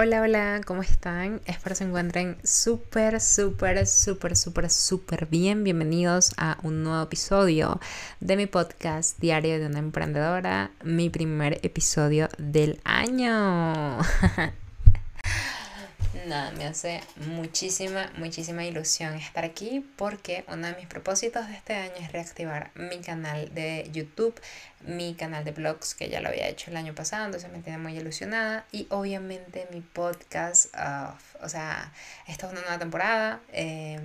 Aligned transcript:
Hola, 0.00 0.22
hola, 0.22 0.60
¿cómo 0.64 0.82
están? 0.82 1.40
Espero 1.44 1.74
se 1.74 1.82
encuentren 1.82 2.38
súper, 2.44 3.20
súper, 3.20 3.84
súper, 3.84 4.36
súper, 4.36 4.70
súper 4.70 5.26
bien. 5.26 5.64
Bienvenidos 5.64 6.34
a 6.36 6.56
un 6.62 6.84
nuevo 6.84 7.02
episodio 7.02 7.80
de 8.20 8.36
mi 8.36 8.46
podcast 8.46 9.18
Diario 9.18 9.58
de 9.58 9.66
una 9.66 9.80
Emprendedora, 9.80 10.70
mi 10.84 11.10
primer 11.10 11.58
episodio 11.64 12.28
del 12.38 12.80
año. 12.84 13.98
Nada, 16.28 16.50
me 16.50 16.66
hace 16.66 17.00
muchísima, 17.16 18.12
muchísima 18.18 18.62
ilusión 18.62 19.14
estar 19.14 19.46
aquí 19.46 19.82
porque 19.96 20.44
uno 20.48 20.66
de 20.66 20.74
mis 20.74 20.86
propósitos 20.86 21.48
de 21.48 21.54
este 21.54 21.72
año 21.74 21.94
es 22.02 22.12
reactivar 22.12 22.70
mi 22.74 22.98
canal 22.98 23.54
de 23.54 23.88
YouTube, 23.94 24.38
mi 24.82 25.14
canal 25.14 25.42
de 25.46 25.52
blogs 25.52 25.94
que 25.94 26.10
ya 26.10 26.20
lo 26.20 26.28
había 26.28 26.46
hecho 26.46 26.70
el 26.70 26.76
año 26.76 26.94
pasado, 26.94 27.24
entonces 27.24 27.50
me 27.50 27.60
tiene 27.60 27.78
muy 27.78 27.96
ilusionada 27.96 28.66
y 28.72 28.86
obviamente 28.90 29.68
mi 29.72 29.80
podcast, 29.80 30.66
o 31.40 31.48
sea, 31.48 31.94
esta 32.26 32.46
es 32.46 32.52
una 32.52 32.60
nueva 32.60 32.78
temporada. 32.78 33.40
Eh, 33.54 33.98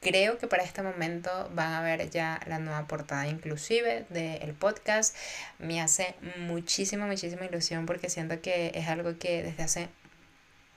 creo 0.00 0.38
que 0.38 0.48
para 0.48 0.64
este 0.64 0.82
momento 0.82 1.30
van 1.54 1.72
a 1.72 1.82
ver 1.82 2.10
ya 2.10 2.40
la 2.46 2.58
nueva 2.58 2.88
portada 2.88 3.28
inclusive 3.28 4.06
del 4.08 4.54
podcast. 4.54 5.16
Me 5.60 5.80
hace 5.80 6.16
muchísima, 6.36 7.06
muchísima 7.06 7.44
ilusión 7.44 7.86
porque 7.86 8.10
siento 8.10 8.40
que 8.40 8.72
es 8.74 8.88
algo 8.88 9.18
que 9.20 9.44
desde 9.44 9.62
hace 9.62 9.88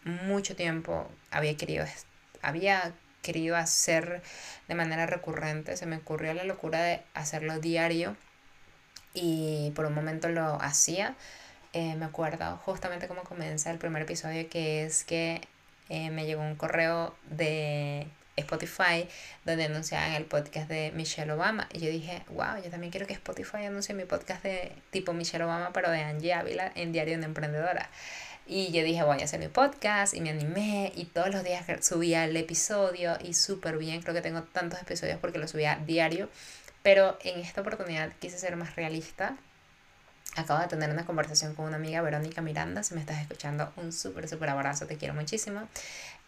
mucho 0.03 0.55
tiempo 0.55 1.09
había 1.31 1.55
querido, 1.57 1.85
había 2.41 2.93
querido 3.21 3.55
hacer 3.57 4.21
de 4.67 4.75
manera 4.75 5.05
recurrente. 5.05 5.75
Se 5.77 5.85
me 5.85 5.97
ocurrió 5.97 6.33
la 6.33 6.43
locura 6.43 6.81
de 6.81 7.01
hacerlo 7.13 7.59
diario 7.59 8.15
y 9.13 9.71
por 9.75 9.85
un 9.85 9.93
momento 9.93 10.29
lo 10.29 10.61
hacía. 10.61 11.15
Eh, 11.73 11.95
me 11.95 12.05
acuerdo 12.05 12.57
justamente 12.57 13.07
cómo 13.07 13.23
comienza 13.23 13.69
el 13.71 13.77
primer 13.77 14.03
episodio 14.03 14.49
que 14.49 14.85
es 14.85 15.03
que 15.03 15.41
eh, 15.89 16.09
me 16.09 16.25
llegó 16.25 16.41
un 16.41 16.55
correo 16.55 17.15
de 17.29 18.07
Spotify 18.37 19.07
donde 19.45 19.65
anunciaban 19.65 20.13
el 20.13 20.25
podcast 20.25 20.69
de 20.69 20.91
Michelle 20.95 21.31
Obama 21.31 21.67
y 21.73 21.79
yo 21.79 21.89
dije, 21.89 22.23
wow, 22.29 22.61
yo 22.63 22.69
también 22.69 22.91
quiero 22.91 23.07
que 23.07 23.13
Spotify 23.13 23.65
anuncie 23.65 23.93
mi 23.95 24.05
podcast 24.05 24.43
de 24.43 24.71
tipo 24.91 25.13
Michelle 25.13 25.43
Obama 25.43 25.71
pero 25.73 25.91
de 25.91 26.01
Angie 26.01 26.33
Ávila 26.33 26.71
en 26.75 26.91
Diario 26.91 27.17
de 27.17 27.25
Emprendedora. 27.25 27.89
Y 28.47 28.71
yo 28.71 28.81
dije, 28.83 29.03
voy 29.03 29.21
a 29.21 29.25
hacer 29.25 29.41
mi 29.41 29.49
podcast 29.49 30.13
y 30.13 30.21
me 30.21 30.29
animé 30.29 30.93
y 30.95 31.05
todos 31.05 31.29
los 31.29 31.43
días 31.43 31.65
subía 31.85 32.23
el 32.23 32.37
episodio 32.37 33.17
y 33.21 33.33
súper 33.33 33.77
bien, 33.77 34.01
creo 34.01 34.13
que 34.13 34.21
tengo 34.21 34.41
tantos 34.43 34.81
episodios 34.81 35.19
porque 35.19 35.37
lo 35.37 35.49
subía 35.49 35.81
diario, 35.85 36.29
pero 36.81 37.17
en 37.23 37.41
esta 37.41 37.59
oportunidad 37.59 38.13
quise 38.19 38.37
ser 38.39 38.55
más 38.55 38.77
realista. 38.77 39.35
Acabo 40.37 40.61
de 40.61 40.67
tener 40.67 40.89
una 40.91 41.05
conversación 41.05 41.55
con 41.55 41.65
una 41.65 41.75
amiga, 41.75 42.01
Verónica 42.01 42.41
Miranda, 42.41 42.83
si 42.83 42.93
me 42.93 43.01
estás 43.01 43.19
escuchando, 43.19 43.73
un 43.75 43.91
súper, 43.91 44.29
súper 44.29 44.49
abrazo, 44.49 44.85
te 44.85 44.95
quiero 44.95 45.13
muchísimo 45.13 45.67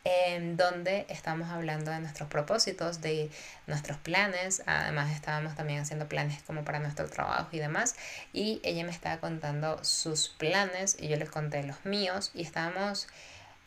en 0.04 0.56
donde 0.56 1.06
estamos 1.10 1.50
hablando 1.50 1.92
de 1.92 2.00
nuestros 2.00 2.30
propósitos, 2.30 3.02
de 3.02 3.30
nuestros 3.68 3.98
planes. 3.98 4.64
Además, 4.66 5.12
estábamos 5.12 5.56
también 5.56 5.80
haciendo 5.82 6.08
planes 6.08 6.42
como 6.44 6.64
para 6.64 6.80
nuestro 6.80 7.10
trabajo 7.10 7.50
y 7.52 7.60
demás. 7.60 7.96
Y 8.34 8.62
ella 8.64 8.84
me 8.86 8.92
estaba 8.92 9.18
contando 9.20 9.84
sus 9.84 10.30
planes 10.30 10.98
y 11.00 11.08
yo 11.10 11.18
les 11.18 11.30
conté 11.30 11.64
los 11.64 11.86
míos. 11.86 12.32
Y 12.34 12.44
estábamos, 12.44 13.08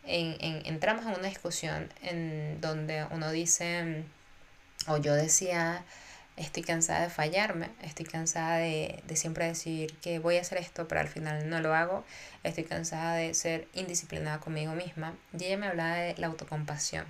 en, 0.05 0.35
en, 0.39 0.65
entramos 0.65 1.05
en 1.05 1.11
una 1.11 1.27
discusión 1.27 1.91
en 2.01 2.59
donde 2.61 3.05
uno 3.11 3.31
dice, 3.31 4.03
o 4.87 4.97
yo 4.97 5.13
decía, 5.13 5.83
estoy 6.37 6.63
cansada 6.63 7.01
de 7.01 7.09
fallarme, 7.09 7.69
estoy 7.81 8.05
cansada 8.05 8.57
de, 8.57 9.03
de, 9.07 9.15
siempre 9.15 9.45
decir 9.45 9.95
que 9.97 10.19
voy 10.19 10.37
a 10.37 10.41
hacer 10.41 10.57
esto, 10.57 10.87
pero 10.87 11.01
al 11.01 11.07
final 11.07 11.49
no 11.49 11.61
lo 11.61 11.73
hago, 11.75 12.03
estoy 12.43 12.63
cansada 12.63 13.15
de 13.15 13.33
ser 13.33 13.67
indisciplinada 13.73 14.39
conmigo 14.39 14.73
misma. 14.73 15.15
Y 15.37 15.45
ella 15.45 15.57
me 15.57 15.67
hablaba 15.67 15.95
de 15.95 16.15
la 16.17 16.27
autocompasión 16.27 17.05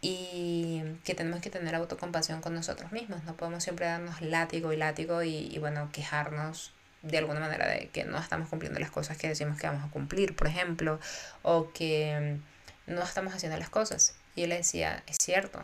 y 0.00 0.82
que 1.04 1.14
tenemos 1.14 1.40
que 1.40 1.50
tener 1.50 1.74
autocompasión 1.74 2.40
con 2.40 2.54
nosotros 2.54 2.92
mismos, 2.92 3.24
no 3.24 3.36
podemos 3.36 3.64
siempre 3.64 3.86
darnos 3.86 4.20
látigo 4.20 4.72
y 4.72 4.76
látigo 4.76 5.22
y, 5.22 5.48
y 5.52 5.58
bueno, 5.58 5.90
quejarnos 5.92 6.72
de 7.02 7.18
alguna 7.18 7.40
manera 7.40 7.68
de 7.68 7.88
que 7.88 8.04
no 8.04 8.18
estamos 8.18 8.48
cumpliendo 8.48 8.80
las 8.80 8.90
cosas 8.90 9.16
que 9.16 9.28
decimos 9.28 9.58
que 9.58 9.66
vamos 9.66 9.84
a 9.84 9.90
cumplir, 9.90 10.34
por 10.36 10.46
ejemplo, 10.46 10.98
o 11.42 11.72
que 11.72 12.38
no 12.86 13.02
estamos 13.02 13.34
haciendo 13.34 13.58
las 13.58 13.70
cosas. 13.70 14.14
Y 14.34 14.42
él 14.42 14.50
decía, 14.50 15.02
es 15.06 15.16
cierto, 15.20 15.62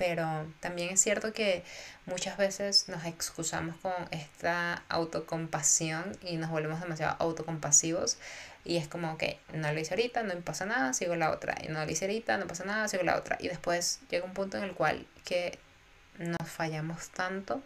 pero 0.00 0.50
también 0.60 0.88
es 0.88 1.02
cierto 1.02 1.34
que 1.34 1.62
muchas 2.06 2.38
veces 2.38 2.88
nos 2.88 3.04
excusamos 3.04 3.76
con 3.82 3.92
esta 4.12 4.82
autocompasión 4.88 6.16
y 6.22 6.38
nos 6.38 6.48
volvemos 6.48 6.80
demasiado 6.80 7.16
autocompasivos 7.18 8.16
y 8.64 8.78
es 8.78 8.88
como 8.88 9.18
que 9.18 9.38
no 9.52 9.70
lo 9.70 9.78
hice 9.78 9.92
ahorita, 9.92 10.22
no 10.22 10.36
me 10.36 10.40
pasa 10.40 10.64
nada, 10.64 10.94
sigo 10.94 11.16
la 11.16 11.30
otra, 11.30 11.54
y 11.62 11.68
no 11.68 11.84
lo 11.84 11.92
hice 11.92 12.06
ahorita, 12.06 12.38
no 12.38 12.46
pasa 12.46 12.64
nada, 12.64 12.88
sigo 12.88 13.02
la 13.02 13.14
otra 13.14 13.36
y 13.40 13.48
después 13.48 14.00
llega 14.08 14.24
un 14.24 14.32
punto 14.32 14.56
en 14.56 14.64
el 14.64 14.72
cual 14.72 15.06
que 15.26 15.58
nos 16.16 16.48
fallamos 16.48 17.10
tanto 17.10 17.62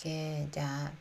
que 0.00 0.46
ya 0.52 0.92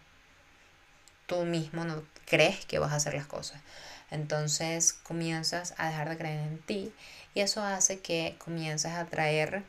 tú 1.27 1.45
mismo 1.45 1.85
no 1.85 2.03
crees 2.25 2.65
que 2.65 2.79
vas 2.79 2.91
a 2.91 2.95
hacer 2.95 3.13
las 3.13 3.27
cosas. 3.27 3.61
Entonces 4.09 4.93
comienzas 4.93 5.75
a 5.77 5.89
dejar 5.89 6.09
de 6.09 6.17
creer 6.17 6.39
en 6.39 6.57
ti 6.57 6.91
y 7.35 7.41
eso 7.41 7.61
hace 7.61 7.99
que 7.99 8.35
comiences 8.39 8.93
a 8.93 9.05
traer 9.05 9.63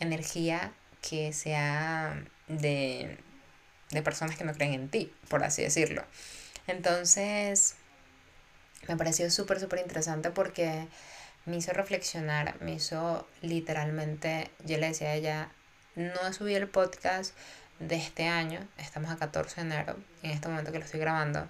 energía 0.00 0.72
que 1.08 1.32
sea 1.32 2.22
de, 2.48 3.18
de 3.90 4.02
personas 4.02 4.36
que 4.36 4.44
no 4.44 4.52
creen 4.52 4.74
en 4.74 4.88
ti, 4.88 5.12
por 5.28 5.44
así 5.44 5.62
decirlo. 5.62 6.04
Entonces, 6.66 7.76
me 8.88 8.96
pareció 8.96 9.30
súper, 9.30 9.60
súper 9.60 9.80
interesante 9.80 10.30
porque 10.30 10.88
me 11.46 11.56
hizo 11.56 11.72
reflexionar, 11.72 12.60
me 12.60 12.74
hizo 12.74 13.26
literalmente, 13.42 14.50
yo 14.64 14.78
le 14.78 14.88
decía 14.88 15.08
a 15.08 15.14
ella, 15.14 15.48
no 15.96 16.32
subí 16.32 16.54
el 16.54 16.68
podcast 16.68 17.34
de 17.78 17.96
este 17.96 18.26
año, 18.28 18.66
estamos 18.78 19.10
a 19.10 19.16
14 19.16 19.56
de 19.56 19.66
enero, 19.66 19.96
en 20.22 20.30
este 20.30 20.48
momento 20.48 20.70
que 20.70 20.78
lo 20.78 20.84
estoy 20.84 21.00
grabando, 21.00 21.48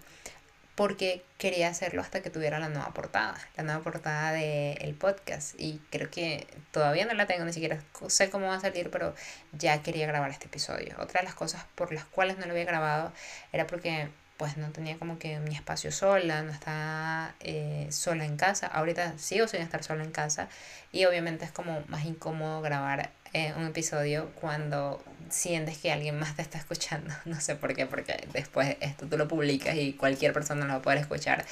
porque 0.80 1.22
quería 1.36 1.68
hacerlo 1.68 2.00
hasta 2.00 2.22
que 2.22 2.30
tuviera 2.30 2.58
la 2.58 2.70
nueva 2.70 2.94
portada, 2.94 3.36
la 3.54 3.64
nueva 3.64 3.82
portada 3.82 4.32
del 4.32 4.94
podcast. 4.94 5.54
Y 5.58 5.78
creo 5.90 6.10
que 6.10 6.46
todavía 6.70 7.04
no 7.04 7.12
la 7.12 7.26
tengo, 7.26 7.44
ni 7.44 7.52
siquiera 7.52 7.82
sé 8.08 8.30
cómo 8.30 8.46
va 8.46 8.54
a 8.54 8.60
salir, 8.60 8.88
pero 8.90 9.14
ya 9.52 9.82
quería 9.82 10.06
grabar 10.06 10.30
este 10.30 10.46
episodio. 10.46 10.94
Otra 10.98 11.20
de 11.20 11.26
las 11.26 11.34
cosas 11.34 11.66
por 11.74 11.92
las 11.92 12.06
cuales 12.06 12.38
no 12.38 12.46
lo 12.46 12.52
había 12.52 12.64
grabado 12.64 13.12
era 13.52 13.66
porque 13.66 14.08
pues 14.38 14.56
no 14.56 14.70
tenía 14.70 14.96
como 14.96 15.18
que 15.18 15.38
mi 15.40 15.54
espacio 15.54 15.92
sola, 15.92 16.40
no 16.40 16.50
estaba 16.50 17.34
eh, 17.40 17.88
sola 17.90 18.24
en 18.24 18.38
casa. 18.38 18.66
Ahorita 18.66 19.18
sigo 19.18 19.48
sin 19.48 19.60
estar 19.60 19.84
sola 19.84 20.02
en 20.02 20.12
casa 20.12 20.48
y 20.92 21.04
obviamente 21.04 21.44
es 21.44 21.52
como 21.52 21.84
más 21.88 22.06
incómodo 22.06 22.62
grabar 22.62 23.10
eh, 23.32 23.52
un 23.56 23.66
episodio 23.66 24.30
cuando 24.40 25.02
sientes 25.28 25.78
que 25.78 25.92
alguien 25.92 26.18
más 26.18 26.36
te 26.36 26.42
está 26.42 26.58
escuchando. 26.58 27.14
No 27.24 27.40
sé 27.40 27.56
por 27.56 27.74
qué, 27.74 27.86
porque 27.86 28.26
después 28.32 28.76
esto 28.80 29.06
tú 29.06 29.16
lo 29.16 29.28
publicas 29.28 29.76
y 29.76 29.92
cualquier 29.94 30.32
persona 30.32 30.66
lo 30.66 30.72
va 30.72 30.78
a 30.78 30.82
poder 30.82 30.98
escuchar. 30.98 31.44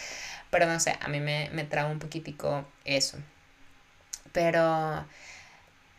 Pero 0.51 0.67
no 0.67 0.81
sé, 0.81 0.97
a 1.01 1.09
mí 1.09 1.21
me, 1.21 1.51
me 1.53 1.65
traba 1.65 1.91
un 1.91 1.99
poquitico 1.99 2.67
eso. 2.85 3.19
Pero, 4.33 5.07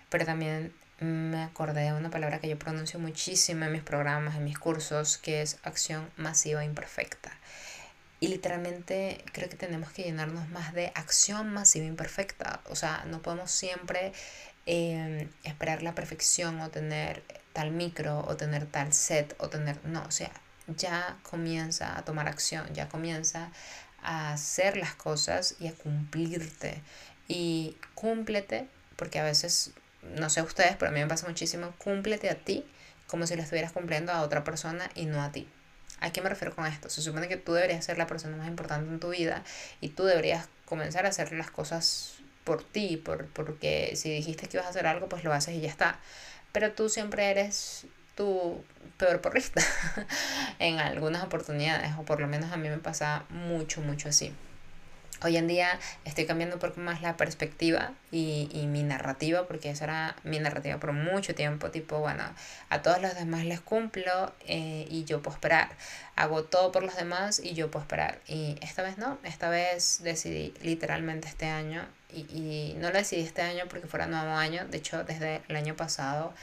pero 0.10 0.26
también 0.26 0.74
me 1.00 1.44
acordé 1.44 1.84
de 1.84 1.94
una 1.94 2.10
palabra 2.10 2.40
que 2.40 2.50
yo 2.50 2.60
pronuncio 2.60 3.00
muchísimo 3.00 3.66
en 3.66 3.72
mis 3.72 3.84
programas, 3.84 4.36
en 4.36 4.44
mis 4.44 4.60
cursos, 4.60 5.18
que 5.18 5.42
es 5.42 5.58
acción 5.64 6.10
masiva 6.18 6.64
imperfecta. 6.66 7.32
Y 8.22 8.28
literalmente 8.28 9.24
creo 9.32 9.48
que 9.48 9.56
tenemos 9.56 9.92
que 9.92 10.04
llenarnos 10.04 10.50
más 10.50 10.74
de 10.74 10.92
acción 10.94 11.54
masiva 11.54 11.86
imperfecta. 11.86 12.60
O 12.66 12.76
sea, 12.76 13.06
no 13.08 13.22
podemos 13.22 13.50
siempre 13.50 14.12
eh, 14.72 15.28
esperar 15.44 15.82
la 15.82 15.96
perfección 15.96 16.62
o 16.62 16.70
tener 16.70 17.24
tal 17.54 17.72
micro 17.72 18.20
o 18.20 18.38
tener 18.38 18.68
tal 18.68 18.94
set 18.94 19.36
o 19.40 19.50
tener, 19.50 19.84
no, 19.84 20.04
o 20.04 20.12
sea, 20.12 20.30
ya 20.68 21.18
comienza 21.24 21.98
a 21.98 22.06
tomar 22.06 22.28
acción, 22.28 22.72
ya 22.72 22.88
comienza 22.88 23.52
a 24.04 24.34
hacer 24.34 24.78
las 24.78 24.94
cosas 24.94 25.56
y 25.60 25.68
a 25.68 25.74
cumplirte. 25.74 26.84
Y 27.28 27.78
cúmplete, 27.96 28.68
porque 28.96 29.18
a 29.18 29.24
veces, 29.24 29.72
no 30.04 30.30
sé 30.30 30.44
ustedes, 30.44 30.76
pero 30.78 30.90
a 30.90 30.94
mí 30.94 31.00
me 31.00 31.08
pasa 31.08 31.28
muchísimo, 31.28 31.74
cúmplete 31.80 32.30
a 32.30 32.36
ti 32.36 32.64
como 33.08 33.26
si 33.26 33.36
lo 33.36 33.42
estuvieras 33.42 33.72
cumpliendo 33.72 34.12
a 34.12 34.22
otra 34.22 34.44
persona 34.44 34.88
y 34.94 35.08
no 35.08 35.24
a 35.24 35.32
ti. 35.32 35.50
¿A 36.00 36.12
qué 36.12 36.22
me 36.22 36.30
refiero 36.30 36.56
con 36.56 36.68
esto? 36.68 36.92
Se 36.92 37.02
supone 37.02 37.28
que 37.28 37.38
tú 37.38 37.54
deberías 37.54 37.84
ser 37.84 37.98
la 37.98 38.06
persona 38.06 38.38
más 38.38 38.48
importante 38.48 38.88
en 38.88 39.00
tu 39.00 39.10
vida 39.10 39.44
y 39.82 39.90
tú 39.90 40.06
deberías 40.06 40.48
comenzar 40.66 41.08
a 41.08 41.10
hacer 41.10 41.32
las 41.32 41.50
cosas 41.50 42.19
por 42.50 42.64
ti, 42.64 42.98
por, 42.98 43.28
porque 43.28 43.92
si 43.96 44.10
dijiste 44.10 44.48
que 44.48 44.58
ibas 44.58 44.66
a 44.66 44.72
hacer 44.72 44.88
algo, 44.88 45.08
pues 45.08 45.24
lo 45.24 45.32
haces 45.32 45.54
y 45.54 45.62
ya 45.62 45.70
está 45.70 46.00
pero 46.52 46.72
tú 46.72 46.90
siempre 46.90 47.30
eres 47.30 47.86
tu 48.16 48.64
peor 48.98 49.22
porrista 49.22 49.62
en 50.60 50.80
algunas 50.80 51.24
oportunidades, 51.24 51.92
o 51.98 52.04
por 52.04 52.20
lo 52.20 52.28
menos 52.28 52.52
a 52.52 52.58
mí 52.58 52.70
me 52.70 52.78
pasa 52.78 53.24
mucho, 53.30 53.82
mucho 53.82 54.10
así. 54.10 54.34
Hoy 55.22 55.36
en 55.36 55.48
día 55.48 55.78
estoy 56.06 56.26
cambiando 56.26 56.56
un 56.56 56.62
poco 56.62 56.80
más 56.80 57.02
la 57.02 57.18
perspectiva 57.18 57.92
y, 58.10 58.50
y, 58.54 58.68
mi 58.68 58.84
narrativa, 58.84 59.48
porque 59.48 59.70
esa 59.70 59.84
era 59.84 60.16
mi 60.24 60.40
narrativa 60.40 60.78
por 60.78 60.94
mucho 60.94 61.36
tiempo, 61.36 61.72
tipo, 61.72 62.00
bueno, 62.00 62.24
a 62.70 62.82
todos 62.82 63.02
los 63.02 63.16
demás 63.16 63.44
les 63.44 63.60
cumplo 63.60 64.34
eh, 64.48 64.88
y 64.90 65.04
yo 65.04 65.22
puedo 65.22 65.36
esperar. 65.36 65.70
Hago 66.16 66.46
todo 66.46 66.72
por 66.72 66.84
los 66.84 66.96
demás 66.96 67.40
y 67.44 67.54
yo 67.54 67.70
puedo 67.70 67.84
esperar. 67.84 68.20
Y 68.28 68.58
esta 68.62 68.82
vez 68.82 68.98
no, 68.98 69.18
esta 69.24 69.50
vez 69.50 70.00
decidí 70.04 70.54
literalmente 70.62 71.28
este 71.28 71.48
año, 71.48 71.86
y, 72.14 72.22
y 72.32 72.76
no 72.80 72.90
lo 72.90 72.98
decidí 72.98 73.22
este 73.22 73.42
año 73.42 73.66
porque 73.70 73.88
fuera 73.88 74.08
nuevo 74.08 74.32
año, 74.32 74.66
de 74.66 74.78
hecho 74.78 75.04
desde 75.04 75.42
el 75.50 75.56
año 75.58 75.76
pasado 75.76 76.34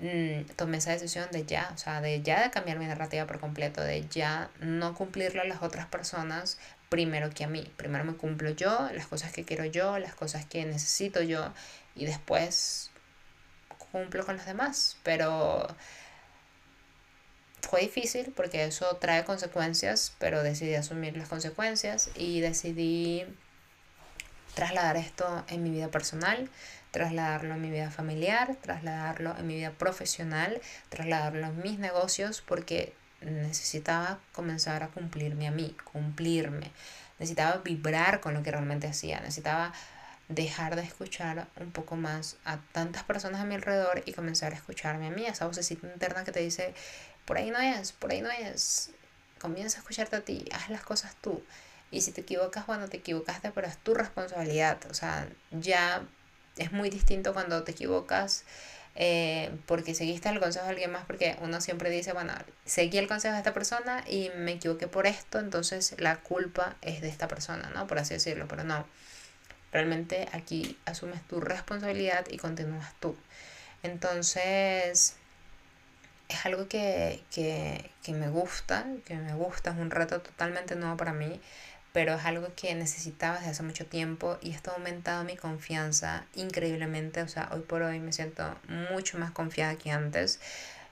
mmm, 0.00 0.42
tomé 0.56 0.78
esa 0.78 0.92
decisión 0.92 1.28
de 1.30 1.44
ya, 1.44 1.70
o 1.74 1.78
sea, 1.78 2.00
de 2.00 2.22
ya 2.22 2.42
de 2.42 2.50
cambiar 2.50 2.78
mi 2.78 2.86
narrativa 2.86 3.26
por 3.26 3.38
completo, 3.40 3.82
de 3.82 4.06
ya 4.08 4.50
no 4.60 4.94
cumplirle 4.94 5.42
a 5.42 5.44
las 5.44 5.62
otras 5.62 5.86
personas 5.86 6.58
primero 6.90 7.30
que 7.30 7.44
a 7.44 7.48
mí. 7.48 7.72
Primero 7.78 8.04
me 8.04 8.14
cumplo 8.14 8.50
yo, 8.50 8.90
las 8.92 9.06
cosas 9.06 9.32
que 9.32 9.46
quiero 9.46 9.64
yo, 9.64 9.98
las 9.98 10.14
cosas 10.14 10.44
que 10.44 10.66
necesito 10.66 11.22
yo 11.22 11.54
y 11.94 12.04
después 12.04 12.90
cumplo 13.90 14.26
con 14.26 14.36
los 14.36 14.44
demás. 14.44 14.98
Pero 15.02 15.66
fue 17.62 17.80
difícil 17.82 18.32
porque 18.36 18.64
eso 18.64 18.96
trae 18.96 19.24
consecuencias, 19.24 20.14
pero 20.18 20.42
decidí 20.42 20.74
asumir 20.74 21.16
las 21.16 21.28
consecuencias 21.28 22.10
y 22.16 22.40
decidí 22.40 23.24
trasladar 24.54 24.96
esto 24.96 25.44
en 25.48 25.62
mi 25.62 25.70
vida 25.70 25.88
personal, 25.88 26.50
trasladarlo 26.90 27.54
en 27.54 27.60
mi 27.60 27.70
vida 27.70 27.90
familiar, 27.90 28.56
trasladarlo 28.60 29.36
en 29.38 29.46
mi 29.46 29.54
vida 29.56 29.70
profesional, 29.70 30.60
trasladarlo 30.88 31.46
en 31.46 31.62
mis 31.62 31.78
negocios, 31.78 32.42
porque 32.42 32.94
necesitaba 33.20 34.18
comenzar 34.32 34.82
a 34.82 34.88
cumplirme 34.88 35.48
a 35.48 35.50
mí, 35.50 35.76
cumplirme. 35.84 36.70
Necesitaba 37.18 37.58
vibrar 37.58 38.20
con 38.20 38.34
lo 38.34 38.42
que 38.42 38.50
realmente 38.50 38.86
hacía. 38.86 39.20
Necesitaba 39.20 39.72
dejar 40.28 40.76
de 40.76 40.82
escuchar 40.82 41.48
un 41.60 41.72
poco 41.72 41.96
más 41.96 42.36
a 42.44 42.58
tantas 42.72 43.02
personas 43.02 43.40
a 43.40 43.44
mi 43.44 43.56
alrededor 43.56 44.02
y 44.06 44.12
comenzar 44.12 44.52
a 44.52 44.56
escucharme 44.56 45.08
a 45.08 45.10
mí, 45.10 45.26
esa 45.26 45.46
vocecita 45.46 45.86
interna 45.88 46.24
que 46.24 46.32
te 46.32 46.40
dice, 46.40 46.72
por 47.24 47.36
ahí 47.36 47.50
no 47.50 47.58
es, 47.58 47.92
por 47.92 48.12
ahí 48.12 48.22
no 48.22 48.30
es. 48.30 48.90
Comienza 49.40 49.78
a 49.78 49.80
escucharte 49.80 50.16
a 50.16 50.20
ti, 50.20 50.44
haz 50.52 50.70
las 50.70 50.82
cosas 50.82 51.16
tú. 51.20 51.42
Y 51.90 52.02
si 52.02 52.12
te 52.12 52.20
equivocas, 52.20 52.66
bueno, 52.66 52.88
te 52.88 52.98
equivocaste, 52.98 53.50
pero 53.50 53.66
es 53.66 53.76
tu 53.78 53.94
responsabilidad. 53.94 54.78
O 54.88 54.94
sea, 54.94 55.28
ya 55.50 56.02
es 56.56 56.72
muy 56.72 56.90
distinto 56.90 57.32
cuando 57.32 57.64
te 57.64 57.72
equivocas 57.72 58.44
eh, 58.96 59.50
porque 59.66 59.94
seguiste 59.94 60.28
el 60.28 60.40
consejo 60.40 60.64
de 60.64 60.72
alguien 60.72 60.92
más, 60.92 61.04
porque 61.06 61.36
uno 61.40 61.60
siempre 61.60 61.90
dice, 61.90 62.12
bueno, 62.12 62.32
seguí 62.64 62.98
el 62.98 63.08
consejo 63.08 63.32
de 63.32 63.38
esta 63.38 63.54
persona 63.54 64.04
y 64.08 64.30
me 64.36 64.52
equivoqué 64.52 64.88
por 64.88 65.06
esto, 65.06 65.38
entonces 65.38 65.94
la 65.98 66.16
culpa 66.16 66.76
es 66.82 67.00
de 67.00 67.08
esta 67.08 67.28
persona, 67.28 67.70
¿no? 67.74 67.86
Por 67.86 67.98
así 67.98 68.14
decirlo, 68.14 68.46
pero 68.48 68.64
no. 68.64 68.86
Realmente 69.72 70.28
aquí 70.32 70.76
asumes 70.84 71.22
tu 71.28 71.40
responsabilidad 71.40 72.26
y 72.28 72.38
continúas 72.38 72.92
tú. 72.98 73.16
Entonces, 73.84 75.16
es 76.28 76.46
algo 76.46 76.68
que, 76.68 77.22
que, 77.32 77.90
que 78.02 78.12
me 78.12 78.28
gusta, 78.28 78.86
que 79.04 79.14
me 79.16 79.34
gusta, 79.34 79.70
es 79.70 79.76
un 79.78 79.90
reto 79.90 80.20
totalmente 80.20 80.74
nuevo 80.76 80.96
para 80.96 81.12
mí 81.12 81.40
pero 81.92 82.14
es 82.14 82.24
algo 82.24 82.48
que 82.54 82.74
necesitaba 82.74 83.38
desde 83.38 83.50
hace 83.50 83.62
mucho 83.62 83.86
tiempo 83.86 84.38
y 84.40 84.52
esto 84.52 84.70
ha 84.70 84.74
aumentado 84.74 85.24
mi 85.24 85.36
confianza 85.36 86.24
increíblemente. 86.34 87.22
O 87.22 87.28
sea, 87.28 87.48
hoy 87.52 87.60
por 87.60 87.82
hoy 87.82 87.98
me 87.98 88.12
siento 88.12 88.56
mucho 88.68 89.18
más 89.18 89.32
confiada 89.32 89.76
que 89.76 89.90
antes, 89.90 90.40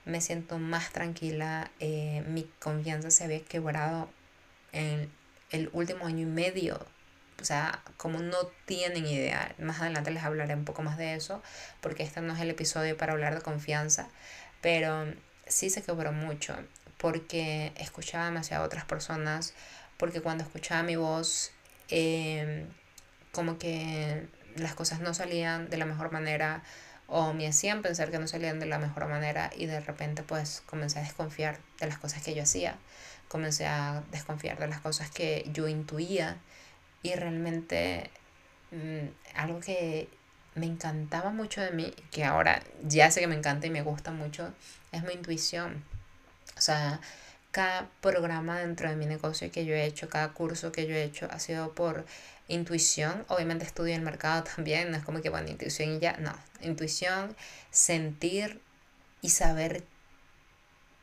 me 0.05 0.21
siento 0.21 0.59
más 0.59 0.91
tranquila, 0.91 1.71
eh, 1.81 2.25
mi 2.27 2.51
confianza 2.59 3.11
se 3.11 3.25
había 3.25 3.41
quebrado 3.45 4.09
en 4.73 5.11
el 5.51 5.71
último 5.73 6.07
año 6.07 6.23
y 6.23 6.31
medio. 6.31 6.85
O 7.41 7.45
sea, 7.45 7.83
como 7.97 8.19
no 8.19 8.37
tienen 8.67 9.07
idea, 9.07 9.55
más 9.59 9.81
adelante 9.81 10.11
les 10.11 10.25
hablaré 10.25 10.55
un 10.55 10.65
poco 10.65 10.83
más 10.83 10.99
de 10.99 11.15
eso, 11.15 11.41
porque 11.81 12.03
este 12.03 12.21
no 12.21 12.35
es 12.35 12.41
el 12.41 12.51
episodio 12.51 12.97
para 12.97 13.13
hablar 13.13 13.37
de 13.37 13.43
confianza, 13.43 14.09
pero 14.61 15.07
sí 15.47 15.71
se 15.71 15.83
quebró 15.83 16.11
mucho, 16.13 16.57
porque 16.97 17.73
escuchaba 17.77 18.25
demasiado 18.25 18.65
a 18.65 18.67
otras 18.67 18.85
personas 18.87 19.55
porque 19.99 20.21
cuando 20.23 20.45
escuchaba 20.45 20.83
mi 20.83 20.97
voz, 20.97 21.51
em, 21.91 22.67
como 23.33 23.59
que 23.59 24.27
las 24.57 24.75
cosas 24.75 25.01
no 25.01 25.15
salían 25.15 25.69
de 25.71 25.77
la 25.77 25.85
mejor 25.85 26.11
manera 26.13 26.63
o 27.07 27.33
me 27.33 27.47
hacían 27.47 27.83
pensar 27.83 28.11
que 28.11 28.19
no 28.19 28.29
salían 28.29 28.61
de 28.61 28.67
la 28.67 28.79
mejor 28.79 29.09
manera 29.09 29.51
y 29.57 29.67
de 29.67 29.81
repente 29.81 30.23
pues 30.23 30.63
comencé 30.67 30.99
a 30.99 31.03
desconfiar 31.03 31.59
de 31.81 31.87
las 31.87 31.99
cosas 31.99 32.23
que 32.23 32.35
yo 32.35 32.43
hacía, 32.43 32.77
comencé 33.29 33.67
a 33.67 34.03
desconfiar 34.11 34.59
de 34.59 34.69
las 34.69 34.81
cosas 34.81 35.11
que 35.11 35.49
yo 35.53 35.69
intuía 35.69 36.37
y 37.03 37.15
realmente 37.15 38.11
mm, 38.73 39.09
algo 39.37 39.61
que 39.61 40.09
me 40.55 40.67
encantaba 40.67 41.31
mucho 41.31 41.61
de 41.61 41.71
mí, 41.71 41.95
que 42.11 42.25
ahora 42.25 42.63
ya 42.83 43.11
sé 43.11 43.21
que 43.21 43.27
me 43.27 43.37
encanta 43.37 43.67
y 43.67 43.71
me 43.71 43.83
gusta 43.83 44.11
mucho, 44.11 44.53
es 44.93 45.03
mi 45.05 45.13
intuición. 45.15 45.85
O 46.57 46.61
sea, 46.61 47.01
cada 47.59 47.91
programa 48.01 48.61
dentro 48.61 48.89
de 48.89 48.95
mi 48.95 49.05
negocio 49.05 49.51
que 49.51 49.65
yo 49.65 49.75
he 49.75 49.85
hecho, 49.85 50.09
cada 50.09 50.29
curso 50.33 50.71
que 50.71 50.87
yo 50.87 50.95
he 50.95 51.03
hecho 51.03 51.27
ha 51.33 51.41
sido 51.41 51.75
por 51.75 52.07
intuición. 52.47 53.25
Obviamente 53.27 53.65
estudio 53.65 53.97
el 53.97 54.03
mercado 54.03 54.45
también, 54.55 54.93
no 54.93 54.97
es 54.97 55.03
como 55.03 55.21
que 55.23 55.29
bueno, 55.29 55.49
intuición 55.51 55.97
y 55.97 55.99
ya, 55.99 56.17
no. 56.19 56.33
Intuición, 56.61 57.35
sentir 57.73 58.61
y 59.23 59.31
saber 59.31 59.83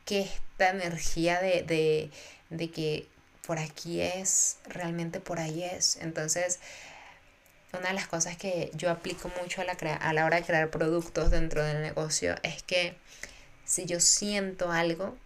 que 0.05 0.21
esta 0.21 0.69
energía 0.69 1.41
de, 1.41 1.63
de, 1.63 2.09
de 2.49 2.71
que 2.71 3.09
por 3.45 3.59
aquí 3.59 3.99
es, 3.99 4.59
realmente 4.65 5.19
por 5.19 5.41
ahí 5.41 5.61
es. 5.61 5.97
Entonces, 5.97 6.61
una 7.77 7.89
de 7.89 7.95
las 7.95 8.07
cosas 8.07 8.37
que 8.37 8.71
yo 8.75 8.89
aplico 8.89 9.29
mucho 9.41 9.59
a 9.59 9.65
la, 9.65 9.73
a 9.73 10.13
la 10.13 10.23
hora 10.23 10.37
de 10.37 10.43
crear 10.43 10.69
productos 10.69 11.31
dentro 11.31 11.65
del 11.65 11.81
negocio 11.81 12.35
es 12.43 12.63
que 12.63 12.95
si 13.65 13.85
yo 13.85 13.99
siento 13.99 14.71
algo, 14.71 15.17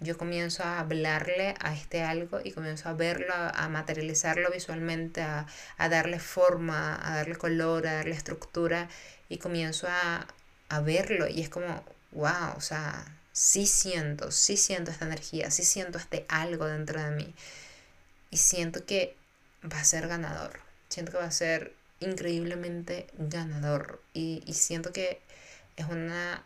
yo 0.00 0.18
comienzo 0.18 0.62
a 0.62 0.80
hablarle 0.80 1.54
a 1.60 1.74
este 1.74 2.02
algo 2.02 2.40
y 2.44 2.52
comienzo 2.52 2.88
a 2.88 2.92
verlo, 2.92 3.32
a, 3.34 3.68
materializarlo 3.68 4.50
visualmente, 4.50 5.22
a, 5.22 5.46
darle 5.78 6.18
forma, 6.18 7.00
a 7.02 7.16
darle 7.16 7.36
color, 7.36 7.86
a 7.86 7.94
darle 7.94 8.14
estructura 8.14 8.88
y 9.28 9.38
comienzo 9.38 9.86
a, 9.88 10.26
a 10.68 10.80
verlo 10.80 11.26
y 11.28 11.40
es 11.40 11.48
como, 11.48 11.84
wow, 12.12 12.54
o 12.56 12.60
sea, 12.60 13.04
sí 13.32 13.66
siento, 13.66 14.30
sí 14.32 14.56
siento 14.56 14.90
esta 14.90 15.06
energía, 15.06 15.50
sí 15.50 15.64
siento 15.64 15.98
este 15.98 16.26
algo 16.28 16.66
dentro 16.66 17.02
de 17.02 17.10
mí 17.12 17.34
y 18.30 18.36
siento 18.36 18.84
que 18.84 19.16
va 19.64 19.80
a 19.80 19.84
ser 19.84 20.08
ganador, 20.08 20.60
siento 20.88 21.12
que 21.12 21.18
va 21.18 21.24
a 21.24 21.30
ser 21.30 21.74
increíblemente 22.00 23.06
ganador 23.16 24.02
y, 24.12 24.42
y 24.46 24.54
siento 24.54 24.92
que 24.92 25.20
es 25.76 25.86
una 25.86 26.42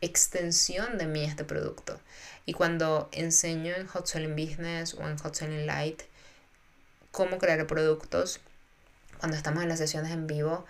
extensión 0.00 0.98
de 0.98 1.06
mí 1.06 1.24
este 1.24 1.44
producto. 1.44 2.00
Y 2.46 2.52
cuando 2.52 3.08
enseño 3.12 3.74
en 3.74 3.86
Hot 3.86 4.06
Selling 4.06 4.34
Business 4.34 4.94
o 4.94 5.06
en 5.08 5.18
Hot 5.18 5.34
Selling 5.34 5.66
Light 5.66 6.02
cómo 7.10 7.38
crear 7.38 7.66
productos, 7.66 8.40
cuando 9.18 9.36
estamos 9.36 9.62
en 9.62 9.68
las 9.68 9.78
sesiones 9.78 10.12
en 10.12 10.26
vivo, 10.26 10.64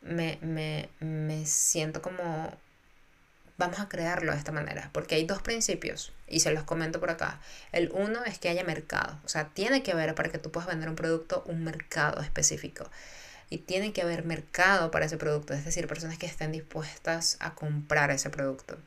me, 0.00 0.38
me, 0.40 0.88
me 1.00 1.44
siento 1.46 2.00
como 2.00 2.56
vamos 3.58 3.78
a 3.78 3.88
crearlo 3.90 4.32
de 4.32 4.38
esta 4.38 4.52
manera, 4.52 4.88
porque 4.94 5.16
hay 5.16 5.26
dos 5.26 5.42
principios 5.42 6.12
y 6.26 6.40
se 6.40 6.50
los 6.50 6.64
comento 6.64 6.98
por 6.98 7.10
acá. 7.10 7.40
El 7.72 7.90
uno 7.92 8.24
es 8.24 8.38
que 8.38 8.48
haya 8.48 8.64
mercado, 8.64 9.20
o 9.24 9.28
sea, 9.28 9.50
tiene 9.50 9.82
que 9.82 9.92
haber 9.92 10.14
para 10.14 10.30
que 10.30 10.38
tú 10.38 10.50
puedas 10.50 10.68
vender 10.68 10.88
un 10.88 10.96
producto 10.96 11.44
un 11.46 11.62
mercado 11.62 12.22
específico 12.22 12.90
y 13.50 13.58
tiene 13.58 13.92
que 13.92 14.02
haber 14.02 14.24
mercado 14.24 14.92
para 14.92 15.06
ese 15.06 15.16
producto, 15.16 15.52
es 15.52 15.64
decir, 15.64 15.88
personas 15.88 16.16
que 16.18 16.26
estén 16.26 16.52
dispuestas 16.52 17.36
a 17.40 17.54
comprar 17.54 18.12
ese 18.12 18.30
producto. 18.30 18.78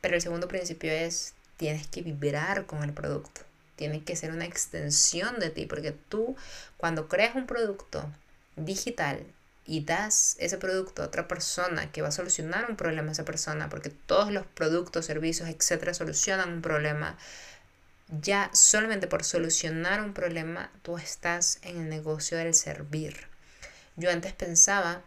Pero 0.00 0.14
el 0.14 0.22
segundo 0.22 0.46
principio 0.46 0.92
es, 0.92 1.34
tienes 1.56 1.88
que 1.88 2.02
vibrar 2.02 2.66
con 2.66 2.84
el 2.84 2.92
producto, 2.92 3.40
tiene 3.76 4.04
que 4.04 4.14
ser 4.14 4.30
una 4.30 4.44
extensión 4.44 5.40
de 5.40 5.50
ti, 5.50 5.66
porque 5.66 5.92
tú 5.92 6.36
cuando 6.76 7.08
creas 7.08 7.34
un 7.34 7.46
producto 7.46 8.08
digital 8.54 9.26
y 9.66 9.84
das 9.84 10.36
ese 10.38 10.58
producto 10.58 11.02
a 11.02 11.06
otra 11.06 11.26
persona 11.26 11.90
que 11.90 12.02
va 12.02 12.08
a 12.08 12.12
solucionar 12.12 12.70
un 12.70 12.76
problema 12.76 13.08
a 13.08 13.12
esa 13.12 13.24
persona, 13.24 13.68
porque 13.68 13.90
todos 13.90 14.30
los 14.30 14.46
productos, 14.46 15.06
servicios, 15.06 15.48
etcétera, 15.48 15.92
solucionan 15.92 16.52
un 16.52 16.62
problema, 16.62 17.18
ya 18.22 18.50
solamente 18.52 19.08
por 19.08 19.24
solucionar 19.24 20.02
un 20.02 20.12
problema, 20.12 20.70
tú 20.82 20.98
estás 20.98 21.58
en 21.62 21.78
el 21.80 21.88
negocio 21.88 22.38
del 22.38 22.54
servir. 22.54 23.33
Yo 23.96 24.10
antes 24.10 24.32
pensaba 24.32 25.02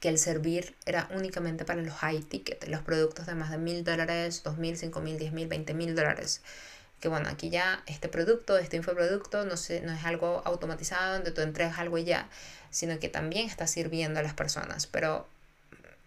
que 0.00 0.08
el 0.08 0.18
servir 0.18 0.74
era 0.86 1.08
únicamente 1.12 1.64
para 1.64 1.82
los 1.82 1.94
high 1.94 2.22
ticket, 2.22 2.66
los 2.68 2.82
productos 2.82 3.26
de 3.26 3.34
más 3.34 3.50
de 3.50 3.58
mil 3.58 3.84
dólares, 3.84 4.42
dos 4.42 4.58
mil, 4.58 4.76
cinco 4.76 5.00
mil, 5.00 5.18
diez 5.18 5.32
mil, 5.32 5.46
veinte 5.46 5.74
mil 5.74 5.94
dólares. 5.94 6.40
Que 7.00 7.08
bueno, 7.08 7.28
aquí 7.28 7.50
ya 7.50 7.82
este 7.86 8.08
producto, 8.08 8.58
este 8.58 8.76
infoproducto, 8.76 9.44
no, 9.44 9.56
sé, 9.56 9.80
no 9.80 9.92
es 9.92 10.04
algo 10.04 10.42
automatizado 10.44 11.14
donde 11.14 11.32
tú 11.32 11.40
entregas 11.40 11.78
algo 11.78 11.98
y 11.98 12.04
ya, 12.04 12.28
sino 12.70 12.98
que 12.98 13.08
también 13.08 13.46
está 13.46 13.66
sirviendo 13.66 14.20
a 14.20 14.22
las 14.22 14.34
personas. 14.34 14.86
Pero 14.86 15.26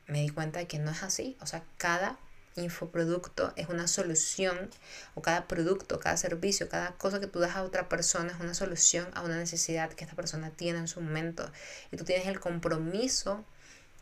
me 0.08 0.22
di 0.22 0.30
cuenta 0.30 0.60
de 0.60 0.68
que 0.68 0.80
no 0.80 0.92
es 0.92 1.04
así. 1.04 1.38
O 1.42 1.46
sea, 1.46 1.64
cada 1.78 2.18
infoproducto 2.56 3.54
es 3.56 3.68
una 3.68 3.88
solución, 3.88 4.70
o 5.14 5.22
cada 5.22 5.48
producto, 5.48 6.00
cada 6.00 6.18
servicio, 6.18 6.70
cada 6.70 6.94
cosa 6.94 7.20
que 7.20 7.28
tú 7.28 7.40
das 7.40 7.56
a 7.56 7.64
otra 7.64 7.90
persona 7.90 8.32
es 8.32 8.40
una 8.40 8.54
solución 8.54 9.08
a 9.14 9.22
una 9.22 9.38
necesidad 9.38 9.92
que 9.92 10.04
esta 10.04 10.16
persona 10.16 10.52
tiene 10.52 10.80
en 10.80 10.88
su 10.88 11.02
momento. 11.02 11.52
Y 11.92 11.98
tú 11.98 12.06
tienes 12.06 12.28
el 12.28 12.40
compromiso 12.40 13.44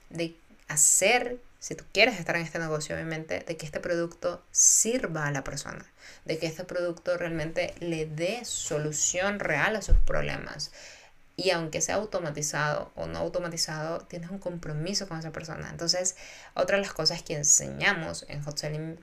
de 0.09 0.35
hacer, 0.67 1.39
si 1.59 1.75
tú 1.75 1.83
quieres 1.91 2.19
estar 2.19 2.35
en 2.35 2.43
este 2.43 2.59
negocio, 2.59 2.95
obviamente, 2.95 3.39
de 3.39 3.57
que 3.57 3.65
este 3.65 3.79
producto 3.79 4.43
sirva 4.51 5.27
a 5.27 5.31
la 5.31 5.43
persona, 5.43 5.85
de 6.25 6.37
que 6.37 6.45
este 6.45 6.63
producto 6.63 7.17
realmente 7.17 7.73
le 7.79 8.05
dé 8.05 8.45
solución 8.45 9.39
real 9.39 9.75
a 9.75 9.81
sus 9.81 9.97
problemas. 9.97 10.71
Y 11.35 11.49
aunque 11.49 11.81
sea 11.81 11.95
automatizado 11.95 12.91
o 12.95 13.07
no 13.07 13.19
automatizado, 13.19 13.99
tienes 14.01 14.29
un 14.29 14.39
compromiso 14.39 15.07
con 15.07 15.17
esa 15.17 15.31
persona. 15.31 15.69
Entonces, 15.69 16.15
otra 16.53 16.77
de 16.77 16.83
las 16.83 16.93
cosas 16.93 17.23
que 17.23 17.35
enseñamos 17.35 18.25
en 18.29 18.43
Hot 18.43 18.57
Selling 18.57 18.99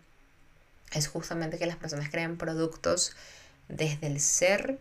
es 0.92 1.08
justamente 1.08 1.58
que 1.58 1.66
las 1.66 1.76
personas 1.76 2.08
creen 2.10 2.36
productos 2.36 3.16
desde 3.68 4.06
el 4.06 4.20
ser, 4.20 4.78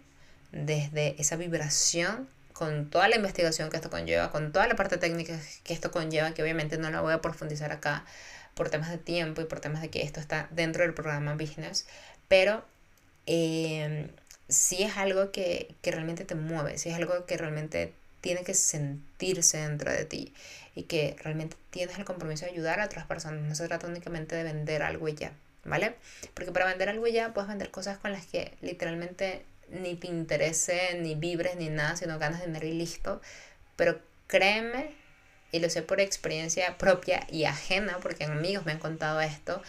desde 0.51 1.19
esa 1.19 1.35
vibración, 1.35 2.27
con 2.53 2.89
toda 2.89 3.07
la 3.07 3.15
investigación 3.15 3.69
que 3.69 3.77
esto 3.77 3.89
conlleva, 3.89 4.31
con 4.31 4.51
toda 4.51 4.67
la 4.67 4.75
parte 4.75 4.97
técnica 4.97 5.39
que 5.63 5.73
esto 5.73 5.91
conlleva, 5.91 6.33
que 6.33 6.43
obviamente 6.43 6.77
no 6.77 6.91
la 6.91 7.01
voy 7.01 7.13
a 7.13 7.21
profundizar 7.21 7.71
acá 7.71 8.03
por 8.53 8.69
temas 8.69 8.89
de 8.89 8.97
tiempo 8.97 9.41
y 9.41 9.45
por 9.45 9.61
temas 9.61 9.81
de 9.81 9.89
que 9.89 10.03
esto 10.03 10.19
está 10.19 10.49
dentro 10.51 10.83
del 10.83 10.93
programa 10.93 11.35
Business, 11.35 11.87
pero 12.27 12.65
eh, 13.27 14.09
si 14.49 14.83
es 14.83 14.97
algo 14.97 15.31
que, 15.31 15.75
realmente 15.83 16.25
te 16.25 16.35
mueve, 16.35 16.77
si 16.77 16.89
es 16.89 16.95
algo 16.95 17.25
que 17.25 17.37
realmente 17.37 17.93
tiene 18.21 18.43
que 18.43 18.53
sentirse 18.53 19.59
dentro 19.59 19.91
de 19.91 20.05
ti 20.05 20.33
y 20.75 20.83
que 20.83 21.15
realmente 21.23 21.55
tienes 21.69 21.97
el 21.97 22.05
compromiso 22.05 22.45
de 22.45 22.51
ayudar 22.51 22.79
a 22.81 22.85
otras 22.85 23.05
personas. 23.05 23.41
No 23.41 23.55
se 23.55 23.67
trata 23.67 23.87
únicamente 23.87 24.35
de 24.35 24.43
vender 24.43 24.83
algo 24.83 25.07
y 25.07 25.13
ya, 25.13 25.31
¿vale? 25.63 25.95
Porque 26.33 26.51
para 26.51 26.65
vender 26.65 26.89
algo 26.89 27.07
ya 27.07 27.33
puedes 27.33 27.47
vender 27.47 27.71
cosas 27.71 27.97
con 27.99 28.11
las 28.11 28.25
que 28.25 28.53
literalmente 28.61 29.45
ni 29.69 29.95
te 29.95 30.07
interese, 30.07 30.97
ni 30.99 31.15
vibres, 31.15 31.55
ni 31.55 31.69
nada, 31.69 31.95
sino 31.95 32.19
ganas 32.19 32.41
de 32.41 32.47
dinero 32.47 32.67
y 32.67 32.73
listo. 32.73 33.21
Pero 33.75 34.01
créeme, 34.27 34.91
y 35.51 35.59
lo 35.59 35.69
sé 35.69 35.81
por 35.81 35.99
experiencia 35.99 36.77
propia 36.77 37.25
y 37.29 37.45
ajena, 37.45 37.97
porque 38.01 38.25
amigos 38.25 38.65
me 38.65 38.73
han 38.73 38.79
contado 38.79 39.21
esto, 39.21 39.61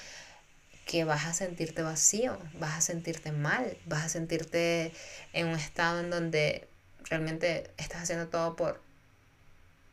que 0.91 1.05
vas 1.05 1.27
a 1.27 1.33
sentirte 1.33 1.83
vacío, 1.83 2.37
vas 2.55 2.77
a 2.77 2.81
sentirte 2.81 3.31
mal, 3.31 3.77
vas 3.87 4.07
a 4.07 4.09
sentirte 4.09 4.93
en 5.33 5.47
un 5.47 5.55
estado 5.55 6.01
en 6.01 6.11
donde 6.11 6.67
realmente 7.05 7.71
estás 7.77 8.03
haciendo 8.03 8.27
todo 8.27 8.57
por 8.57 8.83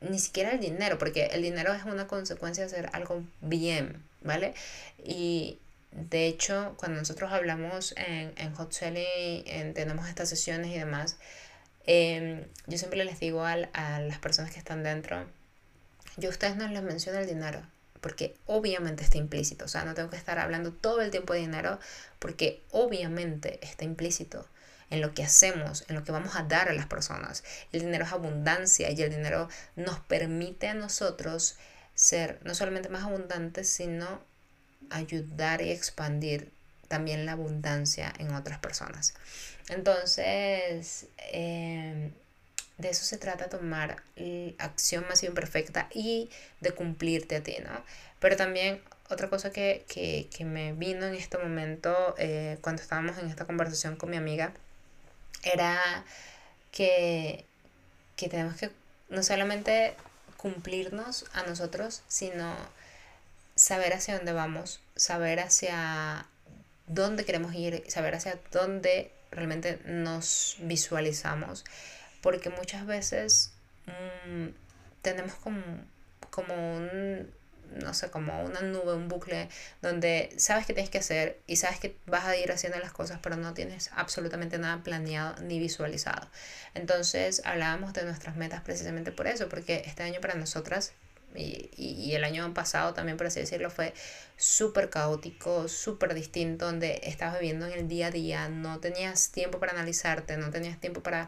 ni 0.02 0.18
siquiera 0.18 0.54
el 0.54 0.60
dinero, 0.60 0.98
porque 0.98 1.28
el 1.28 1.44
dinero 1.44 1.72
es 1.76 1.84
una 1.84 2.08
consecuencia 2.08 2.66
de 2.66 2.72
hacer 2.72 2.90
algo 2.94 3.24
bien, 3.42 4.04
¿vale? 4.22 4.56
Y 5.04 5.60
de 5.92 6.26
hecho, 6.26 6.74
cuando 6.80 6.98
nosotros 6.98 7.32
hablamos 7.32 7.94
en, 7.96 8.34
en 8.36 8.56
Hot 8.56 8.72
Selling, 8.72 9.76
tenemos 9.76 10.10
estas 10.10 10.30
sesiones 10.30 10.72
y 10.72 10.80
demás, 10.80 11.18
em, 11.86 12.44
yo 12.66 12.80
siempre 12.80 13.06
les 13.06 13.20
digo 13.20 13.44
a 13.44 13.56
las 14.00 14.18
personas 14.18 14.50
que 14.52 14.58
están 14.58 14.82
dentro, 14.82 15.28
yo 16.18 16.30
a 16.30 16.32
ustedes 16.32 16.56
no 16.56 16.68
les 16.68 16.82
menciono 16.82 17.20
el 17.20 17.28
dinero, 17.28 17.62
porque 18.08 18.38
obviamente 18.46 19.04
está 19.04 19.18
implícito. 19.18 19.66
O 19.66 19.68
sea, 19.68 19.84
no 19.84 19.94
tengo 19.94 20.10
que 20.10 20.16
estar 20.16 20.40
hablando 20.40 20.72
todo 20.72 21.02
el 21.02 21.12
tiempo 21.12 21.34
de 21.34 21.40
dinero 21.40 21.78
porque 22.20 22.64
obviamente 22.72 23.60
está 23.62 23.84
implícito 23.84 24.48
en 24.90 25.02
lo 25.02 25.14
que 25.14 25.24
hacemos, 25.24 25.84
en 25.90 25.96
lo 25.96 26.06
que 26.06 26.14
vamos 26.14 26.38
a 26.38 26.44
dar 26.44 26.70
a 26.70 26.74
las 26.74 26.86
personas. 26.86 27.44
El 27.74 27.82
dinero 27.82 28.06
es 28.06 28.14
abundancia 28.14 28.90
y 28.92 29.02
el 29.02 29.10
dinero 29.10 29.50
nos 29.76 30.00
permite 30.00 30.70
a 30.70 30.74
nosotros 30.74 31.58
ser 31.96 32.40
no 32.46 32.56
solamente 32.56 32.88
más 32.88 33.04
abundantes, 33.04 33.68
sino 33.68 34.22
ayudar 34.90 35.62
y 35.62 35.72
expandir 35.72 36.54
también 36.88 37.26
la 37.26 37.34
abundancia 37.34 38.14
en 38.20 38.34
otras 38.34 38.60
personas. 38.60 39.16
Entonces, 39.68 41.08
eh, 41.34 42.14
de 42.78 42.90
eso 42.90 43.06
se 43.06 43.18
trata 43.18 43.50
tomar 43.50 44.04
acción 44.60 45.06
más 45.08 45.24
imperfecta 45.24 45.88
y 45.94 46.30
de 46.62 46.72
cumplirte 46.72 47.38
a 47.38 47.44
ti, 47.44 47.58
¿no? 47.64 47.84
Pero 48.20 48.36
también 48.36 48.82
otra 49.10 49.30
cosa 49.30 49.52
que, 49.52 49.86
me 50.40 50.74
vino 50.74 51.06
en 51.06 51.16
este 51.16 51.38
momento 51.38 52.16
eh, 52.18 52.58
cuando 52.62 52.82
estábamos 52.82 53.18
en 53.18 53.30
esta 53.30 53.46
conversación 53.46 53.96
con 53.96 54.10
mi 54.10 54.18
amiga 54.18 54.54
era 55.44 55.80
que, 56.72 57.46
que 58.16 58.30
tenemos 58.30 58.56
que 58.56 58.70
no 59.10 59.24
solamente 59.24 59.96
cumplirnos 60.36 61.26
a 61.34 61.44
nosotros, 61.44 62.04
sino 62.08 62.56
saber 63.56 63.94
hacia 63.94 64.18
dónde 64.18 64.34
vamos, 64.34 64.82
saber 64.96 65.40
hacia 65.40 66.28
dónde 66.86 67.26
queremos 67.26 67.54
ir, 67.56 67.84
saber 67.88 68.16
hacia 68.16 68.40
dónde 68.52 69.12
realmente 69.32 69.80
nos 69.86 70.58
visualizamos 70.60 71.66
porque 72.22 72.50
muchas 72.50 72.86
veces 72.86 73.54
mm, 73.86 74.48
tenemos 75.02 75.36
como, 75.36 75.62
como 76.30 76.54
un, 76.54 77.30
no 77.82 77.94
sé, 77.94 78.10
como 78.10 78.44
una 78.44 78.62
nube, 78.62 78.94
un 78.94 79.08
bucle, 79.08 79.50
donde 79.82 80.30
sabes 80.38 80.66
que 80.66 80.74
tienes 80.74 80.90
que 80.90 81.00
hacer 81.00 81.40
y 81.48 81.58
sabes 81.58 81.80
que 81.80 81.98
vas 82.06 82.26
a 82.26 82.36
ir 82.36 82.52
haciendo 82.52 82.80
las 82.80 82.92
cosas, 82.92 83.20
pero 83.22 83.36
no 83.36 83.54
tienes 83.54 83.90
absolutamente 83.96 84.58
nada 84.58 84.84
planeado 84.84 85.42
ni 85.44 85.60
visualizado. 85.60 86.28
Entonces 86.74 87.42
hablábamos 87.46 87.94
de 87.94 88.04
nuestras 88.04 88.36
metas 88.36 88.62
precisamente 88.62 89.12
por 89.12 89.28
eso, 89.28 89.50
porque 89.50 89.84
este 89.86 90.04
año 90.04 90.22
para 90.22 90.36
nosotras 90.36 90.94
y, 91.36 91.70
y, 91.76 92.16
el 92.16 92.24
año 92.24 92.52
pasado 92.54 92.94
también, 92.94 93.18
por 93.18 93.28
así 93.28 93.40
decirlo, 93.40 93.70
fue 93.70 93.94
súper 94.38 94.90
caótico, 94.90 95.68
súper 95.68 96.14
distinto, 96.14 96.66
donde 96.66 97.02
estabas 97.04 97.40
viviendo 97.40 97.68
en 97.68 97.74
el 97.74 97.88
día 97.88 98.08
a 98.08 98.12
día, 98.12 98.50
no 98.50 98.80
tenías 98.80 99.32
tiempo 99.32 99.60
para 99.60 99.74
analizarte, 99.74 100.38
no 100.38 100.50
tenías 100.50 100.80
tiempo 100.80 101.04
para 101.04 101.28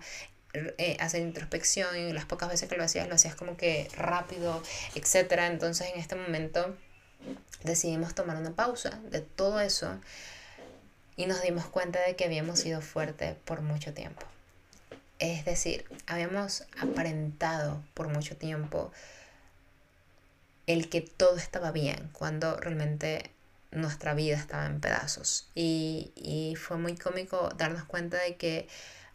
eh, 0.54 0.98
hacer 1.00 1.22
introspección 1.22 1.96
y 1.96 2.12
las 2.12 2.26
pocas 2.26 2.50
veces 2.50 2.68
que 2.68 2.76
lo 2.76 2.84
hacías 2.84 3.08
lo 3.08 3.16
hacías 3.16 3.36
como 3.36 3.56
que 3.56 3.88
rápido, 3.96 4.64
etcétera. 4.96 5.48
Entonces 5.48 5.90
en 5.94 6.00
este 6.00 6.16
momento 6.16 6.76
decidimos 7.64 8.16
tomar 8.16 8.38
una 8.38 8.52
pausa 8.52 9.00
de 9.12 9.22
todo 9.22 9.60
eso 9.60 10.00
y 11.16 11.28
nos 11.28 11.42
dimos 11.42 11.66
cuenta 11.66 12.02
de 12.02 12.16
que 12.16 12.26
habíamos 12.26 12.60
sido 12.60 12.82
fuertes 12.82 13.36
por 13.46 13.62
mucho 13.62 13.94
tiempo. 13.94 14.26
Es 15.20 15.46
decir, 15.46 15.86
habíamos 16.08 16.64
aparentado 16.80 17.84
por 17.94 18.08
mucho 18.08 18.38
tiempo 18.38 18.92
el 20.66 20.90
que 20.90 21.02
todo 21.02 21.36
estaba 21.38 21.72
bien 21.72 22.10
cuando 22.14 22.56
realmente 22.58 23.30
nuestra 23.72 24.14
vida 24.14 24.38
estaba 24.38 24.66
en 24.66 24.80
pedazos. 24.80 25.48
Y, 25.54 26.12
y 26.16 26.56
fue 26.56 26.78
muy 26.78 26.96
cómico 26.96 27.50
darnos 27.58 27.84
cuenta 27.84 28.18
de 28.18 28.38
que 28.38 28.68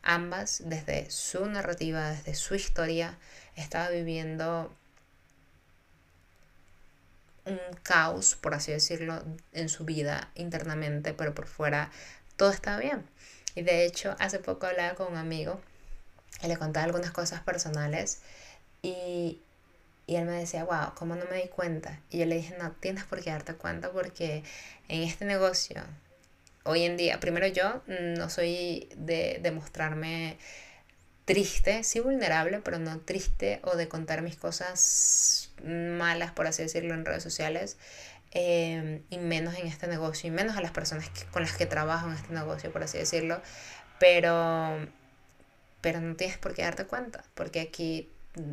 Ambas, 0.05 0.63
desde 0.67 1.11
su 1.11 1.47
narrativa, 1.47 2.11
desde 2.11 2.35
su 2.35 2.55
historia, 2.55 3.19
estaba 3.57 3.89
viviendo 3.89 4.71
un 7.47 7.59
caos, 7.83 8.37
por 8.37 8.55
así 8.55 8.71
decirlo, 8.71 9.23
en 9.53 9.69
su 9.69 9.85
vida 9.85 10.31
internamente, 10.35 11.15
pero 11.15 11.35
por 11.35 11.47
fuera 11.47 11.91
todo 12.37 12.51
estaba 12.51 12.79
bien. 12.79 13.05
Y 13.55 13.63
de 13.63 13.87
hecho, 13.87 14.15
hace 14.19 14.39
poco 14.39 14.67
hablaba 14.67 14.95
con 14.95 15.13
un 15.13 15.19
amigo 15.19 15.61
y 16.43 16.49
le 16.49 16.57
contaba 16.57 16.85
algunas 16.85 17.13
cosas 17.13 17.41
personales 17.41 18.21
y, 18.83 19.41
y 20.07 20.17
él 20.17 20.27
me 20.27 20.33
decía, 20.33 20.65
wow, 20.65 20.95
¿cómo 20.95 21.17
no 21.17 21.25
me 21.31 21.43
di 21.43 21.49
cuenta? 21.49 22.01
Y 22.11 22.19
yo 22.19 22.27
le 22.27 22.37
dije, 22.37 22.57
no, 22.59 22.73
tienes 22.73 23.05
por 23.05 23.23
qué 23.23 23.31
darte 23.31 23.55
cuenta 23.55 23.91
porque 23.91 24.43
en 24.89 25.03
este 25.03 25.25
negocio 25.25 25.83
hoy 26.65 26.85
en 26.85 26.97
día, 26.97 27.21
primero 27.21 27.47
yo 27.47 27.83
no 27.87 28.29
soy 28.31 28.89
de, 28.97 29.39
de 29.41 29.51
mostrarme 29.51 30.39
triste, 31.25 31.85
sí 31.85 32.01
vulnerable, 32.01 32.61
pero 32.61 32.79
no 32.79 33.01
triste 33.01 33.61
o 33.65 33.77
de 33.77 33.89
contar 33.89 34.23
mis 34.23 34.37
cosas 34.37 35.53
malas, 35.63 36.33
por 36.33 36.47
así 36.47 36.63
decirlo, 36.63 36.95
en 36.95 37.05
redes 37.05 37.23
sociales. 37.23 37.79
Em, 38.33 39.03
y 39.11 39.19
menos 39.19 39.55
en 39.55 39.69
este 39.69 39.87
negocio, 39.87 40.29
y 40.29 40.33
menos 40.33 40.57
a 40.57 40.61
las 40.61 40.73
personas 40.73 41.09
con 41.31 41.43
las 41.43 41.57
que 41.57 41.67
trabajo 41.67 42.09
en 42.09 42.15
este 42.15 42.35
negocio, 42.35 42.73
por 42.73 42.83
así 42.83 42.99
decirlo. 42.99 43.41
Pero, 44.01 44.89
pero 45.81 46.01
no 46.01 46.17
tienes 46.17 46.37
por 46.39 46.55
qué 46.55 46.63
darte 46.63 46.85
cuenta, 46.87 47.25
porque 47.35 47.61
aquí 47.61 48.11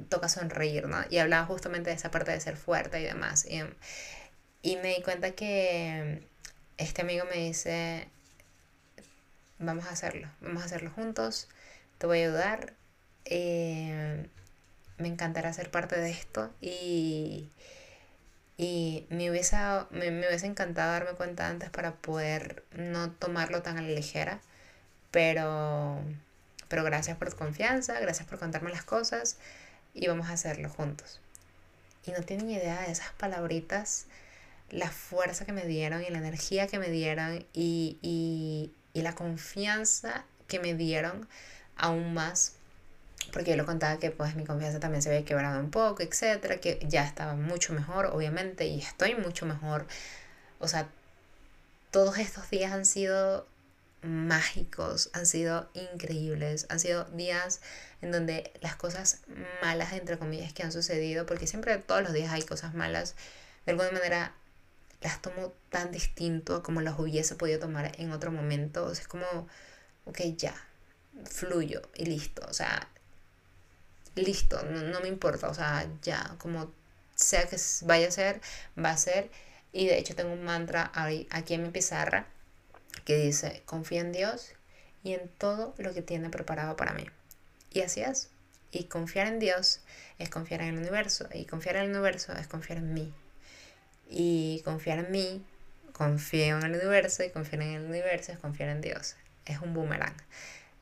toca 0.10 0.30
sonreír, 0.30 0.88
¿no? 0.88 0.98
Y 1.10 1.18
hablaba 1.18 1.46
justamente 1.48 1.90
de 1.90 1.96
esa 1.96 2.12
parte 2.12 2.32
de 2.32 2.40
ser 2.40 2.58
fuerte 2.58 3.02
y 3.02 3.04
demás. 3.04 3.46
Y, 3.50 3.62
y 4.62 4.76
me 4.78 4.96
di 4.96 5.02
cuenta 5.02 5.32
que 5.32 6.28
este 6.82 7.02
amigo 7.02 7.26
me 7.26 7.38
dice, 7.38 8.08
vamos 9.60 9.86
a 9.86 9.92
hacerlo, 9.92 10.28
vamos 10.42 10.64
a 10.64 10.66
hacerlo 10.66 10.90
juntos, 10.92 11.48
te 11.98 12.08
voy 12.08 12.20
a 12.20 12.26
ayudar, 12.26 12.74
eh, 13.26 14.28
me 14.98 15.08
encantará 15.08 15.54
ser 15.54 15.70
parte 15.70 16.00
de 16.00 16.10
esto 16.10 16.52
y, 16.60 17.50
y 18.58 19.06
me, 19.10 19.30
hubiese, 19.30 19.58
me, 19.92 20.12
me 20.12 20.28
encantado 20.28 20.92
darme 20.92 21.12
cuenta 21.12 21.48
antes 21.48 21.70
para 21.70 21.94
poder 21.94 22.64
no 22.72 23.12
tomarlo 23.12 23.62
tan 23.62 23.78
a 23.78 23.82
la 23.82 23.90
ligera, 23.90 24.40
pero, 25.12 26.00
pero 26.68 26.84
gracias 26.84 27.18
por 27.18 27.30
tu 27.30 27.38
confianza, 27.38 28.00
gracias 28.00 28.28
por 28.28 28.40
contarme 28.40 28.72
las 28.72 28.84
cosas 28.84 29.38
y 29.94 30.08
vamos 30.08 30.30
a 30.30 30.34
hacerlo 30.34 30.70
juntos. 30.70 31.22
Y 32.06 32.12
no 32.12 32.22
tienen 32.22 32.50
idea 32.50 32.82
de 32.82 32.92
esas 32.92 33.12
palabritas 33.14 34.08
la 34.72 34.90
fuerza 34.90 35.46
que 35.46 35.54
me 35.54 35.66
dieron 35.66 36.02
y 36.02 36.10
la 36.10 36.18
energía 36.18 36.68
que 36.68 36.80
me 36.80 36.90
dieron 36.90 37.46
y, 37.54 37.98
y, 38.02 38.72
y 38.94 39.02
la 39.02 39.14
confianza 39.14 40.26
que 40.48 40.60
me 40.60 40.74
dieron 40.74 41.28
aún 41.76 42.14
más 42.14 42.54
porque 43.32 43.52
yo 43.52 43.58
lo 43.58 43.66
contaba 43.66 43.98
que 43.98 44.12
pues 44.12 44.36
mi 44.36 44.46
confianza 44.46 44.80
también 44.80 45.02
se 45.02 45.10
había 45.10 45.26
quebrado 45.26 45.60
un 45.60 45.72
poco, 45.72 46.04
etcétera, 46.04 46.58
que 46.58 46.80
ya 46.88 47.06
estaba 47.06 47.36
mucho 47.36 47.74
mejor, 47.74 48.08
obviamente, 48.08 48.66
y 48.66 48.80
estoy 48.80 49.16
mucho 49.16 49.46
mejor. 49.46 49.86
O 50.60 50.68
sea, 50.68 50.90
todos 51.92 52.18
estos 52.18 52.50
días 52.50 52.72
han 52.72 52.86
sido 52.86 53.48
mágicos, 54.02 55.12
han 55.14 55.26
sido 55.26 55.70
increíbles, 55.74 56.66
han 56.70 56.80
sido 56.80 57.06
días 57.06 57.62
en 58.02 58.12
donde 58.12 58.52
las 58.62 58.76
cosas 58.76 59.22
malas, 59.62 59.94
entre 59.94 60.18
comillas, 60.18 60.54
que 60.54 60.64
han 60.64 60.72
sucedido, 60.72 61.26
porque 61.26 61.48
siempre 61.48 61.78
todos 61.78 62.02
los 62.02 62.14
días 62.14 62.32
hay 62.32 62.42
cosas 62.42 62.74
malas, 62.74 63.16
de 63.66 63.74
alguna 63.74 63.92
manera 63.92 64.34
las 65.02 65.22
tomo 65.22 65.54
tan 65.70 65.92
distinto 65.92 66.64
como 66.64 66.82
las 66.82 66.98
hubiese 67.00 67.36
podido 67.36 67.60
tomar 67.60 67.92
en 68.00 68.12
otro 68.12 68.32
momento. 68.32 68.86
O 68.86 68.92
es 68.92 69.08
como, 69.08 69.26
ok, 70.06 70.20
ya, 70.38 70.56
fluyo 71.26 71.82
y 71.96 72.06
listo. 72.06 72.44
O 72.48 72.54
sea, 72.54 72.90
listo, 74.16 74.64
no, 74.64 74.82
no 74.84 75.02
me 75.02 75.08
importa. 75.08 75.50
O 75.50 75.54
sea, 75.54 75.88
ya, 76.02 76.36
como 76.40 76.72
sea 77.16 77.48
que 77.48 77.58
vaya 77.84 78.08
a 78.08 78.12
ser, 78.12 78.42
va 78.78 78.92
a 78.92 78.98
ser. 78.98 79.30
Y 79.74 79.88
de 79.88 79.98
hecho 79.98 80.16
tengo 80.16 80.34
un 80.34 80.44
mantra 80.44 80.92
aquí 81.30 81.54
en 81.54 81.64
mi 81.64 81.70
pizarra 81.70 82.28
que 83.06 83.16
dice, 83.18 83.64
confía 83.66 84.02
en 84.02 84.12
Dios 84.12 84.54
y 85.04 85.14
en 85.14 85.30
todo 85.30 85.74
lo 85.78 85.94
que 85.94 86.02
tiene 86.02 86.30
preparado 86.30 86.76
para 86.76 86.94
mí. 86.94 87.06
Y 87.72 87.82
así 87.82 88.02
es. 88.02 88.30
Y 88.72 88.86
confiar 88.86 89.28
en 89.28 89.40
Dios 89.40 89.82
es 90.18 90.30
confiar 90.30 90.62
en 90.62 90.70
el 90.70 90.78
universo. 90.78 91.28
Y 91.34 91.46
confiar 91.46 91.78
en 91.78 91.84
el 91.84 91.90
universo 91.92 92.34
es 92.34 92.48
confiar 92.48 92.80
en 92.80 92.94
mí. 92.94 93.14
Y 94.12 94.62
confiar 94.66 95.00
en 95.00 95.12
mí, 95.12 95.42
confío 95.94 96.58
en 96.58 96.66
el 96.66 96.76
universo. 96.76 97.24
Y 97.24 97.30
confiar 97.30 97.62
en 97.64 97.70
el 97.76 97.86
universo 97.86 98.34
es 98.34 98.38
confiar 98.40 98.70
en 98.70 98.82
Dios. 98.82 99.16
Es 99.46 99.60
un 99.62 99.74
boomerang. 99.74 100.16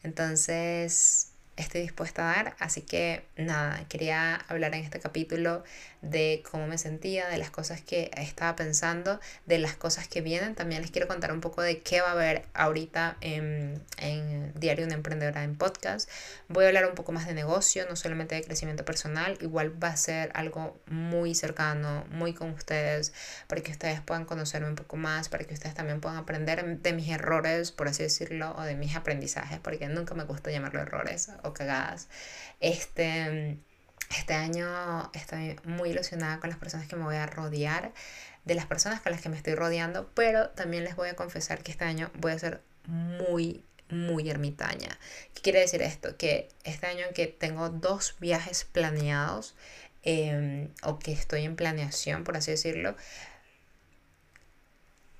Entonces, 0.03 1.31
estoy 1.55 1.81
dispuesta 1.81 2.23
a 2.23 2.35
dar. 2.35 2.55
Así 2.59 2.81
que 2.81 3.23
nada, 3.37 3.85
quería 3.87 4.35
hablar 4.47 4.73
en 4.73 4.83
este 4.83 4.99
capítulo 4.99 5.63
de 6.01 6.43
cómo 6.49 6.67
me 6.67 6.77
sentía, 6.77 7.27
de 7.27 7.37
las 7.37 7.49
cosas 7.49 7.81
que 7.81 8.09
estaba 8.15 8.55
pensando, 8.55 9.19
de 9.45 9.59
las 9.59 9.75
cosas 9.75 10.07
que 10.07 10.21
vienen. 10.21 10.55
También 10.55 10.81
les 10.81 10.91
quiero 10.91 11.07
contar 11.07 11.31
un 11.33 11.41
poco 11.41 11.61
de 11.61 11.81
qué 11.81 12.01
va 12.01 12.09
a 12.09 12.11
haber 12.11 12.45
ahorita 12.53 13.17
en, 13.21 13.81
en 13.97 14.53
Diario 14.55 14.85
una 14.85 14.95
Emprendedora 14.95 15.43
en 15.43 15.55
podcast. 15.57 16.09
Voy 16.47 16.65
a 16.65 16.67
hablar 16.67 16.85
un 16.87 16.95
poco 16.95 17.11
más 17.11 17.27
de 17.27 17.33
negocio, 17.33 17.85
no 17.89 17.95
solamente 17.95 18.35
de 18.35 18.43
crecimiento 18.43 18.85
personal. 18.85 19.37
Igual 19.41 19.81
va 19.81 19.89
a 19.89 19.97
ser 19.97 20.31
algo 20.35 20.79
muy 20.85 21.35
cercano, 21.35 22.05
muy 22.09 22.33
con 22.33 22.51
ustedes, 22.51 23.13
para 23.47 23.61
que 23.61 23.71
ustedes 23.71 23.99
puedan 24.01 24.25
conocerme 24.25 24.69
un 24.69 24.75
poco 24.75 24.95
más, 24.95 25.29
para 25.29 25.43
que 25.43 25.53
ustedes 25.53 25.75
también 25.75 25.99
puedan 25.99 26.17
aprender 26.17 26.65
de 26.79 26.93
mis 26.93 27.09
errores, 27.09 27.71
por 27.71 27.87
así 27.87 28.03
decirlo, 28.03 28.55
o 28.57 28.61
de 28.61 28.75
mis 28.75 28.95
aprendizajes, 28.95 29.59
porque 29.59 29.87
nunca 29.87 30.15
me 30.15 30.23
gusta 30.23 30.51
llamarlo 30.51 30.81
errores 30.81 31.29
o 31.43 31.53
cagadas. 31.53 32.07
Este 32.59 33.59
este 34.09 34.33
año 34.33 35.11
estoy 35.13 35.59
muy 35.63 35.91
ilusionada 35.91 36.39
con 36.39 36.49
las 36.49 36.59
personas 36.59 36.87
que 36.87 36.95
me 36.95 37.03
voy 37.03 37.15
a 37.15 37.25
rodear, 37.25 37.93
de 38.45 38.55
las 38.55 38.65
personas 38.65 39.01
con 39.01 39.11
las 39.11 39.21
que 39.21 39.29
me 39.29 39.37
estoy 39.37 39.55
rodeando, 39.55 40.09
pero 40.15 40.49
también 40.49 40.83
les 40.83 40.95
voy 40.95 41.09
a 41.09 41.15
confesar 41.15 41.61
que 41.61 41.71
este 41.71 41.85
año 41.85 42.09
voy 42.15 42.31
a 42.31 42.39
ser 42.39 42.61
muy, 42.85 43.63
muy 43.89 44.29
ermitaña. 44.29 44.97
¿Qué 45.33 45.41
quiere 45.41 45.59
decir 45.59 45.81
esto? 45.81 46.17
Que 46.17 46.49
este 46.63 46.87
año 46.87 47.05
que 47.13 47.27
tengo 47.27 47.69
dos 47.69 48.15
viajes 48.19 48.63
planeados, 48.63 49.55
em, 50.03 50.69
o 50.83 50.97
que 50.99 51.11
estoy 51.11 51.43
en 51.45 51.55
planeación, 51.55 52.23
por 52.23 52.37
así 52.37 52.51
decirlo, 52.51 52.95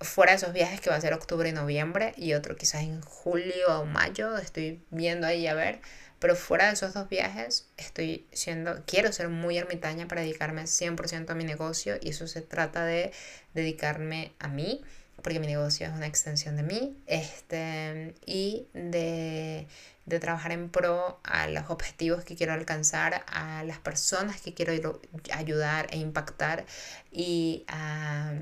fuera 0.01 0.31
de 0.31 0.38
esos 0.38 0.53
viajes 0.53 0.79
que 0.81 0.89
va 0.89 0.96
a 0.96 1.01
ser 1.01 1.13
octubre 1.13 1.50
y 1.50 1.51
noviembre 1.51 2.13
y 2.15 2.34
otro 2.34 2.55
quizás 2.55 2.84
en 2.84 3.01
julio 3.01 3.81
o 3.81 3.86
mayo, 3.86 4.38
estoy 4.38 4.81
viendo 4.91 5.27
ahí 5.27 5.46
a 5.48 5.53
ver, 5.53 5.81
pero 6.20 6.36
fuera 6.36 6.68
de 6.68 6.74
esos 6.74 6.94
dos 6.94 7.10
viajes, 7.10 7.68
estoy 7.78 8.26
siendo, 8.32 8.84
quiero 8.86 9.12
ser 9.12 9.30
muy 9.30 9.58
ermitaña 9.58 10.08
para 10.08 10.22
dedicarme 10.22 10.64
100% 10.64 11.30
a 11.30 11.36
mi 11.36 11.46
negocio 11.46 11.98
y 12.02 12.10
eso 12.10 12.28
se 12.28 12.42
trata 12.42 12.86
de 12.86 13.12
dedicarme 13.54 14.34
a 14.40 14.48
mí, 14.48 14.82
porque 15.22 15.40
mi 15.40 15.48
negocio 15.48 15.88
es 15.88 15.94
una 15.94 16.08
extensión 16.08 16.56
de 16.58 16.64
mí, 16.64 16.98
este, 17.08 18.13
y 18.26 18.67
de, 18.74 19.67
de 20.06 20.20
trabajar 20.20 20.52
en 20.52 20.70
pro 20.70 21.20
a 21.24 21.48
los 21.48 21.70
objetivos 21.70 22.24
que 22.24 22.36
quiero 22.36 22.54
alcanzar, 22.54 23.24
a 23.28 23.63
las 23.63 23.80
personas 23.80 24.41
que 24.41 24.54
quiero 24.54 25.00
ayudar 25.32 25.88
e 25.91 25.98
impactar 25.98 26.65
y 27.12 27.63
a 27.67 28.34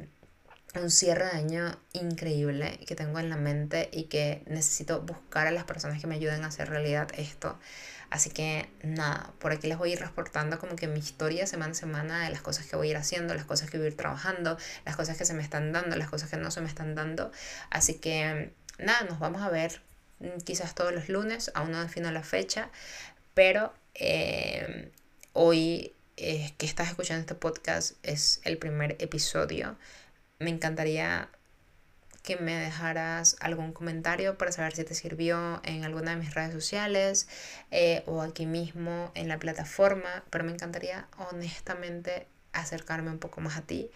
un 0.82 0.92
cierre 0.92 1.26
de 1.26 1.32
año 1.32 1.80
increíble 1.94 2.80
que 2.88 2.96
tengo 2.96 3.20
en 3.20 3.30
la 3.30 3.38
mente 3.38 3.90
y 3.92 4.06
que 4.06 4.44
necesito 4.48 5.02
buscar 5.02 5.48
a 5.48 5.52
las 5.52 5.64
personas 5.64 6.00
que 6.00 6.08
me 6.08 6.16
ayuden 6.16 6.44
a 6.44 6.48
hacer 6.48 6.70
realidad 6.70 7.08
esto. 7.18 7.58
Así 8.10 8.30
que 8.30 8.70
nada, 8.84 9.34
por 9.40 9.52
aquí 9.52 9.68
les 9.68 9.78
voy 9.78 9.90
a 9.90 9.94
ir 9.94 10.00
reportando 10.00 10.60
como 10.60 10.76
que 10.76 10.88
mi 10.88 11.00
historia 11.00 11.46
semana 11.46 11.72
a 11.72 11.76
semana 11.76 12.24
de 12.24 12.30
las 12.30 12.42
cosas 12.42 12.66
que 12.66 12.76
voy 12.76 12.88
a 12.88 12.92
ir 12.92 12.98
haciendo, 12.98 13.34
las 13.34 13.46
cosas 13.46 13.70
que 13.70 13.78
voy 13.78 13.88
a 13.88 13.90
ir 13.90 13.98
trabajando, 13.98 14.58
las 14.86 14.96
cosas 14.96 15.18
que 15.18 15.26
se 15.26 15.34
me 15.34 15.44
están 15.44 15.74
dando, 15.74 15.96
las 15.98 16.10
cosas 16.10 16.30
que 16.30 16.38
no 16.38 16.50
se 16.50 16.62
me 16.62 16.68
están 16.68 16.96
dando. 16.96 17.32
Así 17.70 17.96
que 17.96 18.54
nada, 18.80 19.02
nos 19.10 19.20
vamos 19.20 19.42
a 19.42 19.50
ver 19.50 19.82
mm, 20.20 20.40
quizás 20.46 20.74
todos 20.74 20.94
los 20.94 21.10
lunes, 21.10 21.52
aún 21.54 21.72
no 21.72 21.82
defino 21.82 22.10
la 22.12 22.24
fecha, 22.24 22.70
pero 23.34 23.74
eh, 23.94 24.92
hoy 25.34 25.94
eh, 26.16 26.54
que 26.58 26.66
estás 26.66 26.88
escuchando 26.88 27.22
este 27.22 27.36
podcast 27.36 27.94
es 28.04 28.40
el 28.44 28.58
primer 28.58 28.96
episodio 29.00 29.78
me 30.40 30.50
encantaría 30.50 31.30
que 32.28 32.36
me 32.36 32.56
dejaras 32.56 33.38
algún 33.40 33.72
comentario 33.72 34.38
para 34.38 34.52
saber 34.52 34.76
si 34.76 34.84
te 34.84 34.94
sirvió 34.94 35.62
en 35.64 35.86
alguna 35.86 36.12
de 36.12 36.18
mis 36.18 36.34
redes 36.34 36.52
sociales 36.52 37.30
eh, 37.72 38.04
o 38.06 38.22
aquí 38.22 38.46
mismo 38.46 39.14
en 39.16 39.30
la 39.30 39.40
plataforma, 39.40 40.26
pero 40.30 40.44
me 40.44 40.52
encantaría 40.52 41.08
honestamente 41.32 42.28
acercarme 42.52 43.12
un 43.12 43.20
poco 43.20 43.40
más 43.40 43.56
a 43.56 43.62
ti, 43.62 43.92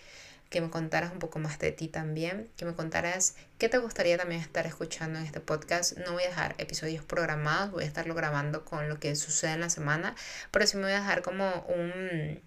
que 0.49 0.62
me 0.62 0.69
contaras 0.69 1.12
un 1.12 1.19
poco 1.19 1.39
más 1.39 1.60
de 1.60 1.73
ti 1.73 1.89
también, 1.89 2.49
que 2.56 2.63
me 2.63 2.73
contaras 2.73 3.36
qué 3.58 3.67
te 3.67 3.80
gustaría 3.80 4.17
también 4.17 4.39
estar 4.39 4.65
escuchando 4.65 5.19
en 5.19 5.25
este 5.25 5.41
podcast. 5.41 5.97
No 5.97 6.13
voy 6.13 6.23
a 6.23 6.27
dejar 6.27 6.56
episodios 6.58 7.04
programados, 7.04 7.71
voy 7.71 7.84
a 7.84 7.88
estarlo 7.88 8.15
grabando 8.15 8.63
con 8.63 8.88
lo 8.88 8.97
que 8.97 9.15
sucede 9.17 9.51
en 9.54 9.60
la 9.60 9.69
semana, 9.69 10.15
pero 10.51 10.65
sí 10.67 10.77
me 10.77 10.84
voy 10.84 10.93
a 10.93 10.99
dejar 10.99 11.21
como 11.21 11.65
un 11.67 12.41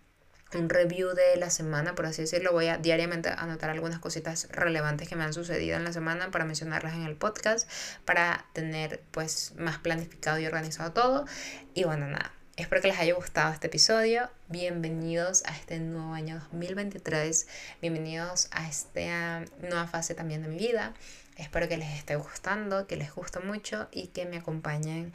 un 0.54 0.68
review 0.68 1.14
de 1.14 1.36
la 1.36 1.50
semana, 1.50 1.94
por 1.94 2.06
así 2.06 2.22
decirlo. 2.22 2.52
Voy 2.52 2.68
a 2.68 2.78
diariamente 2.78 3.28
anotar 3.28 3.70
algunas 3.70 3.98
cositas 3.98 4.48
relevantes 4.50 5.08
que 5.08 5.16
me 5.16 5.24
han 5.24 5.32
sucedido 5.32 5.76
en 5.76 5.84
la 5.84 5.92
semana 5.92 6.30
para 6.30 6.44
mencionarlas 6.44 6.94
en 6.94 7.04
el 7.04 7.16
podcast, 7.16 7.68
para 8.04 8.46
tener 8.52 9.02
pues 9.10 9.52
más 9.56 9.78
planificado 9.78 10.38
y 10.38 10.46
organizado 10.46 10.92
todo. 10.92 11.26
Y 11.74 11.84
bueno, 11.84 12.06
nada. 12.06 12.32
Espero 12.56 12.80
que 12.80 12.88
les 12.88 12.98
haya 12.98 13.14
gustado 13.14 13.52
este 13.52 13.66
episodio. 13.66 14.30
Bienvenidos 14.48 15.42
a 15.44 15.56
este 15.56 15.80
nuevo 15.80 16.14
año 16.14 16.36
2023. 16.52 17.48
Bienvenidos 17.82 18.48
a 18.52 18.68
esta 18.68 19.44
nueva 19.60 19.88
fase 19.88 20.14
también 20.14 20.42
de 20.42 20.48
mi 20.48 20.58
vida. 20.58 20.94
Espero 21.36 21.68
que 21.68 21.76
les 21.76 21.92
esté 21.98 22.14
gustando, 22.14 22.86
que 22.86 22.96
les 22.96 23.12
guste 23.12 23.40
mucho 23.40 23.88
y 23.90 24.06
que 24.08 24.24
me 24.24 24.36
acompañen 24.36 25.12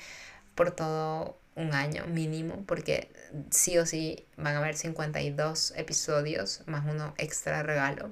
por 0.53 0.71
todo 0.71 1.37
un 1.59 1.73
año 1.73 2.05
mínimo, 2.07 2.63
porque 2.65 3.11
sí 3.51 3.77
o 3.77 3.85
sí 3.85 4.25
van 4.37 4.55
a 4.55 4.59
haber 4.59 4.75
52 4.75 5.73
episodios 5.75 6.61
más 6.65 6.85
uno 6.85 7.13
extra 7.17 7.61
regalo. 7.61 8.11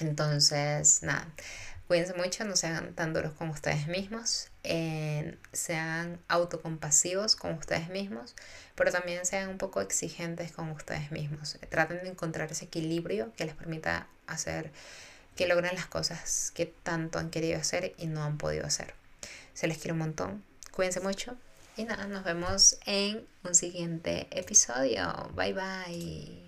Entonces, 0.00 1.02
nada, 1.02 1.28
cuídense 1.86 2.14
mucho, 2.14 2.44
no 2.44 2.56
sean 2.56 2.94
tan 2.94 3.12
duros 3.12 3.32
con 3.34 3.50
ustedes 3.50 3.86
mismos, 3.86 4.48
sean 5.52 6.18
autocompasivos 6.26 7.36
con 7.36 7.52
ustedes 7.52 7.90
mismos, 7.90 8.34
pero 8.74 8.90
también 8.90 9.26
sean 9.26 9.50
un 9.50 9.58
poco 9.58 9.80
exigentes 9.82 10.50
con 10.50 10.70
ustedes 10.70 11.12
mismos. 11.12 11.58
Traten 11.68 12.02
de 12.02 12.08
encontrar 12.08 12.50
ese 12.50 12.64
equilibrio 12.64 13.32
que 13.36 13.44
les 13.44 13.54
permita 13.54 14.08
hacer 14.26 14.72
que 15.36 15.46
logren 15.46 15.74
las 15.74 15.86
cosas 15.86 16.52
que 16.54 16.66
tanto 16.66 17.18
han 17.18 17.30
querido 17.30 17.58
hacer 17.58 17.94
y 17.98 18.06
no 18.06 18.24
han 18.24 18.38
podido 18.38 18.66
hacer. 18.66 18.94
Se 19.52 19.66
les 19.66 19.78
quiere 19.78 19.92
un 19.92 19.98
montón. 19.98 20.44
Cuídense 20.70 21.00
mucho. 21.00 21.36
Y 21.76 21.84
nada, 21.84 22.06
nos 22.06 22.22
vemos 22.24 22.78
en 22.86 23.26
un 23.42 23.54
siguiente 23.54 24.28
episodio. 24.30 25.30
Bye 25.34 25.54
bye. 25.54 26.43